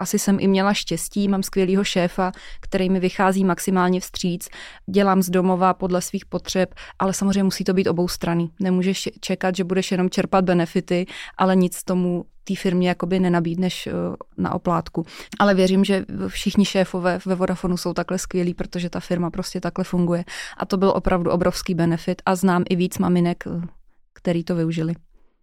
asi 0.00 0.18
jsem 0.18 0.36
i 0.40 0.48
měla 0.48 0.74
štěstí, 0.74 1.28
mám 1.28 1.42
skvělého 1.42 1.84
šéfa, 1.84 2.32
který 2.60 2.90
mi 2.90 3.00
vychází 3.00 3.44
maximálně 3.44 4.00
vstříc, 4.00 4.48
dělám 4.90 5.22
z 5.22 5.30
domova 5.30 5.74
podle 5.74 6.02
svých 6.02 6.26
potřeb, 6.26 6.74
ale 6.98 7.12
samozřejmě 7.12 7.42
musí 7.42 7.64
to 7.64 7.74
být 7.74 7.86
obou 7.86 8.08
strany. 8.08 8.48
Nemůžeš 8.60 9.08
čekat, 9.20 9.56
že 9.56 9.64
budeš 9.64 9.90
jenom 9.90 10.10
čerpat 10.10 10.44
benefity, 10.44 11.06
ale 11.38 11.56
nic 11.56 11.84
tomu 11.84 12.24
té 12.44 12.54
firmě 12.56 12.88
jakoby 12.88 13.20
nenabídneš 13.20 13.86
eh, 13.86 13.92
na 14.36 14.54
oplátku. 14.54 15.06
Ale 15.38 15.54
věřím, 15.54 15.84
že 15.84 16.04
všichni 16.28 16.64
šéfové 16.64 17.18
ve 17.26 17.34
Vodafonu 17.34 17.76
jsou 17.76 17.92
takhle 17.92 18.18
skvělí, 18.18 18.54
protože 18.54 18.90
ta 18.90 19.00
firma 19.00 19.30
prostě 19.30 19.60
takhle 19.60 19.84
funguje. 19.84 20.24
A 20.56 20.66
to 20.66 20.76
byl 20.76 20.92
opravdu 20.96 21.30
obrovský 21.30 21.74
benefit 21.74 22.22
a 22.26 22.34
znám 22.34 22.64
i 22.70 22.76
víc 22.76 22.98
maminek, 22.98 23.44
eh, 23.46 23.66
který 24.12 24.44
to 24.44 24.54
využili. 24.54 24.94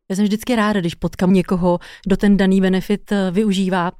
Já 0.09 0.15
jsem 0.15 0.25
vždycky 0.25 0.55
ráda, 0.55 0.79
když 0.79 0.95
potkám 0.95 1.33
někoho, 1.33 1.79
kdo 2.05 2.17
ten 2.17 2.37
daný 2.37 2.61
benefit 2.61 3.11
eh, 3.11 3.31
využívá, 3.31 3.91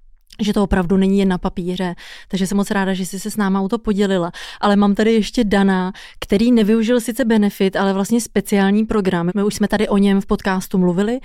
že 0.41 0.53
to 0.53 0.63
opravdu 0.63 0.97
není 0.97 1.19
jen 1.19 1.29
na 1.29 1.37
papíře. 1.37 1.95
Takže 2.27 2.47
jsem 2.47 2.57
moc 2.57 2.71
ráda, 2.71 2.93
že 2.93 3.05
jsi 3.05 3.19
se 3.19 3.31
s 3.31 3.37
náma 3.37 3.61
o 3.61 3.69
to 3.69 3.77
podělila. 3.77 4.31
Ale 4.61 4.75
mám 4.75 4.95
tady 4.95 5.13
ještě 5.13 5.43
Dana, 5.43 5.91
který 6.19 6.51
nevyužil 6.51 6.99
sice 6.99 7.25
benefit, 7.25 7.75
ale 7.75 7.93
vlastně 7.93 8.21
speciální 8.21 8.85
program. 8.85 9.31
My 9.35 9.43
už 9.43 9.55
jsme 9.55 9.67
tady 9.67 9.87
o 9.87 9.97
něm 9.97 10.21
v 10.21 10.25
podcastu 10.25 10.77
mluvili. 10.77 11.19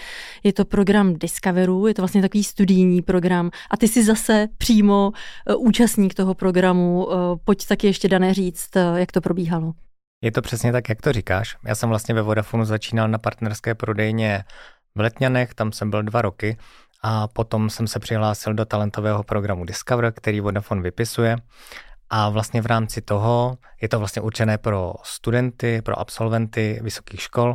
Je 0.45 0.53
to 0.53 0.65
program 0.65 1.15
Discoveru, 1.15 1.87
je 1.87 1.95
to 1.95 2.03
vlastně 2.03 2.23
takový 2.23 2.45
studijní 2.45 3.03
program. 3.03 3.51
A 3.71 3.77
ty 3.77 3.89
jsi 3.89 4.05
zase 4.05 4.49
přímo 4.59 5.13
eh, 5.49 5.55
účastník 5.55 6.15
toho 6.15 6.35
programu. 6.35 7.09
Eh, 7.13 7.17
pojď 7.45 7.67
taky 7.67 7.87
ještě, 7.87 8.09
Dané, 8.09 8.35
říct, 8.35 8.77
eh, 8.77 9.01
jak 9.01 9.13
to 9.13 9.21
probíhalo. 9.21 9.73
Je 10.23 10.33
to 10.33 10.43
přesně 10.43 10.73
tak, 10.73 10.89
jak 10.89 11.03
to 11.03 11.13
říkáš. 11.13 11.57
Já 11.65 11.75
jsem 11.75 11.89
vlastně 11.89 12.15
ve 12.15 12.23
Vodafonu 12.23 12.65
začínal 12.65 13.09
na 13.09 13.19
partnerské 13.19 13.75
prodejně 13.75 14.45
v 14.95 15.01
Letňanech, 15.01 15.55
tam 15.55 15.73
jsem 15.73 15.91
byl 15.91 16.03
dva 16.03 16.23
roky 16.23 16.57
a 17.03 17.29
potom 17.29 17.71
jsem 17.71 17.87
se 17.87 17.99
přihlásil 17.99 18.55
do 18.55 18.65
talentového 18.65 19.23
programu 19.23 19.65
Discover, 19.65 20.13
který 20.13 20.41
Vodafone 20.41 20.83
vypisuje. 20.83 21.37
A 22.11 22.29
vlastně 22.29 22.63
v 22.63 22.67
rámci 22.67 23.03
toho 23.03 23.59
je 23.81 23.89
to 23.89 23.99
vlastně 23.99 24.23
určené 24.23 24.59
pro 24.59 24.95
studenty, 25.03 25.83
pro 25.83 25.99
absolventy 25.99 26.81
vysokých 26.83 27.23
škol. 27.23 27.55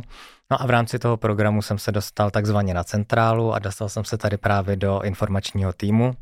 No 0.50 0.62
a 0.62 0.66
v 0.66 0.70
rámci 0.70 0.98
toho 0.98 1.16
programu 1.16 1.62
jsem 1.62 1.78
se 1.78 1.92
dostal 1.92 2.30
takzvaně 2.30 2.74
na 2.74 2.84
centrálu 2.84 3.54
a 3.54 3.58
dostal 3.58 3.88
jsem 3.88 4.04
se 4.04 4.18
tady 4.18 4.36
právě 4.36 4.76
do 4.76 5.00
informačního 5.02 5.72
týmu. 5.72 6.14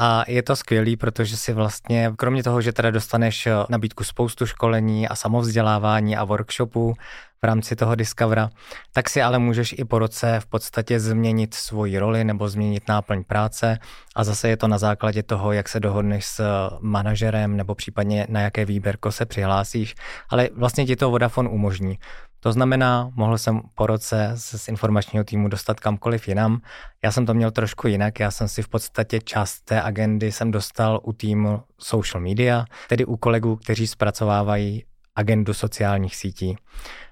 A 0.00 0.24
je 0.28 0.42
to 0.42 0.56
skvělý, 0.56 0.96
protože 0.96 1.36
si 1.36 1.52
vlastně, 1.52 2.12
kromě 2.16 2.42
toho, 2.42 2.60
že 2.60 2.72
teda 2.72 2.90
dostaneš 2.90 3.48
nabídku 3.68 4.04
spoustu 4.04 4.46
školení 4.46 5.08
a 5.08 5.14
samovzdělávání 5.14 6.16
a 6.16 6.24
workshopů, 6.24 6.94
v 7.42 7.46
rámci 7.46 7.76
toho 7.76 7.94
Discovera, 7.94 8.50
tak 8.92 9.10
si 9.10 9.22
ale 9.22 9.38
můžeš 9.38 9.74
i 9.78 9.84
po 9.84 9.98
roce 9.98 10.40
v 10.40 10.46
podstatě 10.46 11.00
změnit 11.00 11.54
svoji 11.54 11.98
roli 11.98 12.24
nebo 12.24 12.48
změnit 12.48 12.88
náplň 12.88 13.24
práce 13.24 13.78
a 14.16 14.24
zase 14.24 14.48
je 14.48 14.56
to 14.56 14.68
na 14.68 14.78
základě 14.78 15.22
toho, 15.22 15.52
jak 15.52 15.68
se 15.68 15.80
dohodneš 15.80 16.26
s 16.26 16.68
manažerem 16.80 17.56
nebo 17.56 17.74
případně 17.74 18.26
na 18.28 18.40
jaké 18.40 18.64
výběrko 18.64 19.12
se 19.12 19.26
přihlásíš, 19.26 19.94
ale 20.28 20.48
vlastně 20.56 20.86
ti 20.86 20.96
to 20.96 21.10
Vodafone 21.10 21.48
umožní. 21.48 21.98
To 22.46 22.52
znamená, 22.52 23.10
mohl 23.14 23.38
jsem 23.38 23.60
po 23.74 23.86
roce 23.86 24.32
se 24.34 24.58
z 24.58 24.68
informačního 24.68 25.24
týmu 25.24 25.48
dostat 25.48 25.80
kamkoliv 25.80 26.28
jinam. 26.28 26.60
Já 27.04 27.12
jsem 27.12 27.26
to 27.26 27.34
měl 27.34 27.50
trošku 27.50 27.88
jinak, 27.88 28.20
já 28.20 28.30
jsem 28.30 28.48
si 28.48 28.62
v 28.62 28.68
podstatě 28.68 29.20
část 29.20 29.60
té 29.60 29.82
agendy 29.82 30.32
jsem 30.32 30.50
dostal 30.50 31.00
u 31.02 31.12
týmu 31.12 31.62
social 31.78 32.22
media, 32.22 32.64
tedy 32.88 33.04
u 33.04 33.16
kolegů, 33.16 33.56
kteří 33.56 33.86
zpracovávají 33.86 34.84
agendu 35.16 35.54
sociálních 35.54 36.16
sítí. 36.16 36.56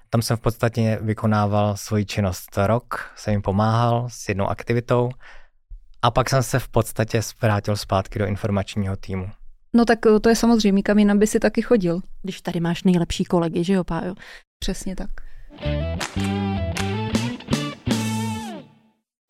Tam 0.09 0.21
jsem 0.21 0.37
v 0.37 0.39
podstatě 0.39 0.99
vykonával 1.01 1.77
svoji 1.77 2.05
činnost 2.05 2.57
rok, 2.57 3.11
jsem 3.15 3.31
jim 3.31 3.41
pomáhal 3.41 4.07
s 4.09 4.29
jednou 4.29 4.47
aktivitou 4.47 5.09
a 6.01 6.11
pak 6.11 6.29
jsem 6.29 6.43
se 6.43 6.59
v 6.59 6.67
podstatě 6.67 7.21
vrátil 7.41 7.77
zpátky 7.77 8.19
do 8.19 8.25
informačního 8.25 8.95
týmu. 8.95 9.29
No 9.73 9.85
tak 9.85 9.99
eh, 10.05 10.19
to 10.19 10.29
je 10.29 10.35
samozřejmě, 10.35 10.83
kam 10.83 10.99
jinam 10.99 11.19
by 11.19 11.27
si 11.27 11.39
taky 11.39 11.61
chodil. 11.61 11.99
Když 12.23 12.41
tady 12.41 12.59
máš 12.59 12.83
nejlepší 12.83 13.23
kolegy, 13.23 13.63
že 13.63 13.73
jo, 13.73 13.83
Pájo? 13.83 14.15
Přesně 14.59 14.95
tak. 14.95 15.24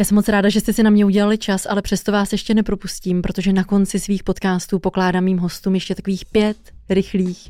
Já 0.02 0.06
jsem 0.06 0.16
moc 0.16 0.28
ráda, 0.28 0.50
že 0.50 0.60
jste 0.60 0.74
si 0.74 0.84
na 0.84 0.90
mě 0.90 1.06
udělali 1.06 1.38
čas, 1.38 1.66
ale 1.70 1.82
přesto 1.82 2.12
vás 2.12 2.32
ještě 2.32 2.54
nepropustím, 2.54 3.22
protože 3.22 3.54
na 3.54 3.64
konci 3.64 4.00
svých 4.00 4.24
podcastů 4.24 4.80
pokládám 4.80 5.24
mým 5.24 5.38
hostům 5.38 5.76
ještě 5.76 5.96
takových 5.96 6.26
pět 6.26 6.58
rychlých 6.90 7.50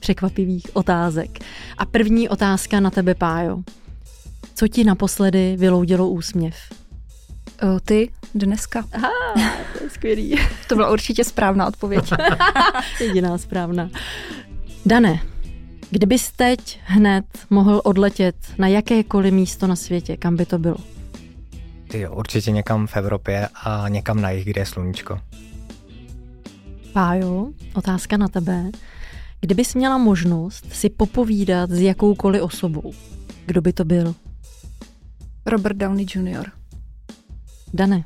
překvapivých 0.00 0.66
otázek. 0.72 1.38
A 1.78 1.86
první 1.86 2.28
otázka 2.28 2.80
na 2.80 2.90
tebe, 2.90 3.14
Pájo. 3.14 3.62
Co 4.54 4.68
ti 4.68 4.84
naposledy 4.84 5.56
vyloudilo 5.58 6.08
úsměv? 6.08 6.54
O, 7.62 7.80
ty 7.80 8.10
dneska. 8.34 8.84
Aha, 8.92 9.10
to 9.78 9.84
je 9.84 9.90
skvělý. 9.90 10.36
To 10.68 10.76
byla 10.76 10.90
určitě 10.90 11.24
správná 11.24 11.66
odpověď. 11.66 12.12
Jediná 13.00 13.38
správná. 13.38 13.90
Dane, 14.86 15.20
kdybys 15.92 16.32
teď 16.32 16.80
hned 16.84 17.24
mohl 17.50 17.80
odletět 17.84 18.36
na 18.58 18.68
jakékoliv 18.68 19.34
místo 19.34 19.66
na 19.66 19.76
světě, 19.76 20.16
kam 20.16 20.36
by 20.36 20.46
to 20.46 20.58
bylo? 20.58 20.76
Ty 21.88 22.00
jo, 22.00 22.14
určitě 22.14 22.50
někam 22.50 22.86
v 22.86 22.96
Evropě 22.96 23.48
a 23.64 23.88
někam 23.88 24.20
na 24.20 24.30
jich, 24.30 24.44
kde 24.44 24.60
je 24.60 24.66
sluníčko. 24.66 25.20
Pájo, 26.92 27.48
otázka 27.74 28.16
na 28.16 28.28
tebe. 28.28 28.70
Kdybys 29.40 29.74
měla 29.74 29.98
možnost 29.98 30.72
si 30.72 30.90
popovídat 30.90 31.70
s 31.70 31.80
jakoukoliv 31.80 32.42
osobou, 32.42 32.92
kdo 33.46 33.62
by 33.62 33.72
to 33.72 33.84
byl? 33.84 34.14
Robert 35.46 35.76
Downey 35.76 36.06
Jr. 36.14 36.50
Dane, 37.74 38.04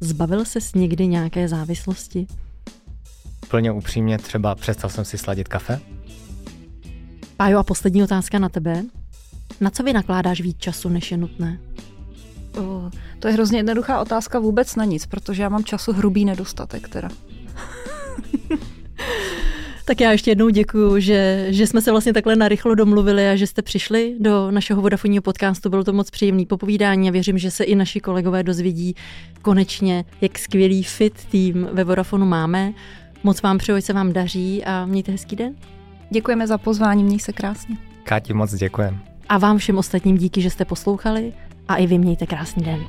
zbavil 0.00 0.44
ses 0.44 0.74
někdy 0.74 1.06
nějaké 1.06 1.48
závislosti? 1.48 2.26
Plně 3.48 3.72
upřímně 3.72 4.18
třeba 4.18 4.54
přestal 4.54 4.90
jsem 4.90 5.04
si 5.04 5.18
sladit 5.18 5.48
kafe. 5.48 5.80
Pájo, 7.36 7.58
a 7.58 7.62
poslední 7.62 8.02
otázka 8.02 8.38
na 8.38 8.48
tebe. 8.48 8.82
Na 9.60 9.70
co 9.70 9.82
vy 9.82 9.92
nakládáš 9.92 10.40
víc 10.40 10.56
času, 10.58 10.88
než 10.88 11.10
je 11.10 11.16
nutné? 11.16 11.58
O, 12.60 12.90
to 13.18 13.28
je 13.28 13.34
hrozně 13.34 13.58
jednoduchá 13.58 14.00
otázka 14.00 14.38
vůbec 14.38 14.76
na 14.76 14.84
nic, 14.84 15.06
protože 15.06 15.42
já 15.42 15.48
mám 15.48 15.64
času 15.64 15.92
hrubý 15.92 16.24
nedostatek 16.24 16.88
teda. 16.88 17.08
Tak 19.86 20.00
já 20.00 20.12
ještě 20.12 20.30
jednou 20.30 20.48
děkuju, 20.48 20.98
že, 20.98 21.46
že 21.48 21.66
jsme 21.66 21.80
se 21.80 21.90
vlastně 21.90 22.12
takhle 22.12 22.36
narychlo 22.36 22.74
domluvili 22.74 23.28
a 23.28 23.36
že 23.36 23.46
jste 23.46 23.62
přišli 23.62 24.16
do 24.20 24.50
našeho 24.50 24.82
vodafonního 24.82 25.22
podcastu. 25.22 25.70
Bylo 25.70 25.84
to 25.84 25.92
moc 25.92 26.10
příjemný 26.10 26.46
popovídání 26.46 27.08
a 27.08 27.12
věřím, 27.12 27.38
že 27.38 27.50
se 27.50 27.64
i 27.64 27.74
naši 27.74 28.00
kolegové 28.00 28.42
dozvědí 28.42 28.94
konečně, 29.42 30.04
jak 30.20 30.38
skvělý 30.38 30.82
fit 30.82 31.24
tým 31.30 31.68
ve 31.72 31.84
Vodafonu 31.84 32.26
máme. 32.26 32.72
Moc 33.22 33.42
vám 33.42 33.58
přeju, 33.58 33.80
se 33.80 33.92
vám 33.92 34.12
daří 34.12 34.64
a 34.64 34.86
mějte 34.86 35.12
hezký 35.12 35.36
den. 35.36 35.54
Děkujeme 36.10 36.46
za 36.46 36.58
pozvání, 36.58 37.04
měj 37.04 37.20
se 37.20 37.32
krásně. 37.32 37.76
Káti, 38.02 38.34
moc 38.34 38.54
děkujem. 38.54 38.98
A 39.28 39.38
vám 39.38 39.58
všem 39.58 39.78
ostatním 39.78 40.16
díky, 40.16 40.40
že 40.40 40.50
jste 40.50 40.64
poslouchali 40.64 41.32
a 41.68 41.76
i 41.76 41.86
vy 41.86 41.98
mějte 41.98 42.26
krásný 42.26 42.64
den. 42.64 42.80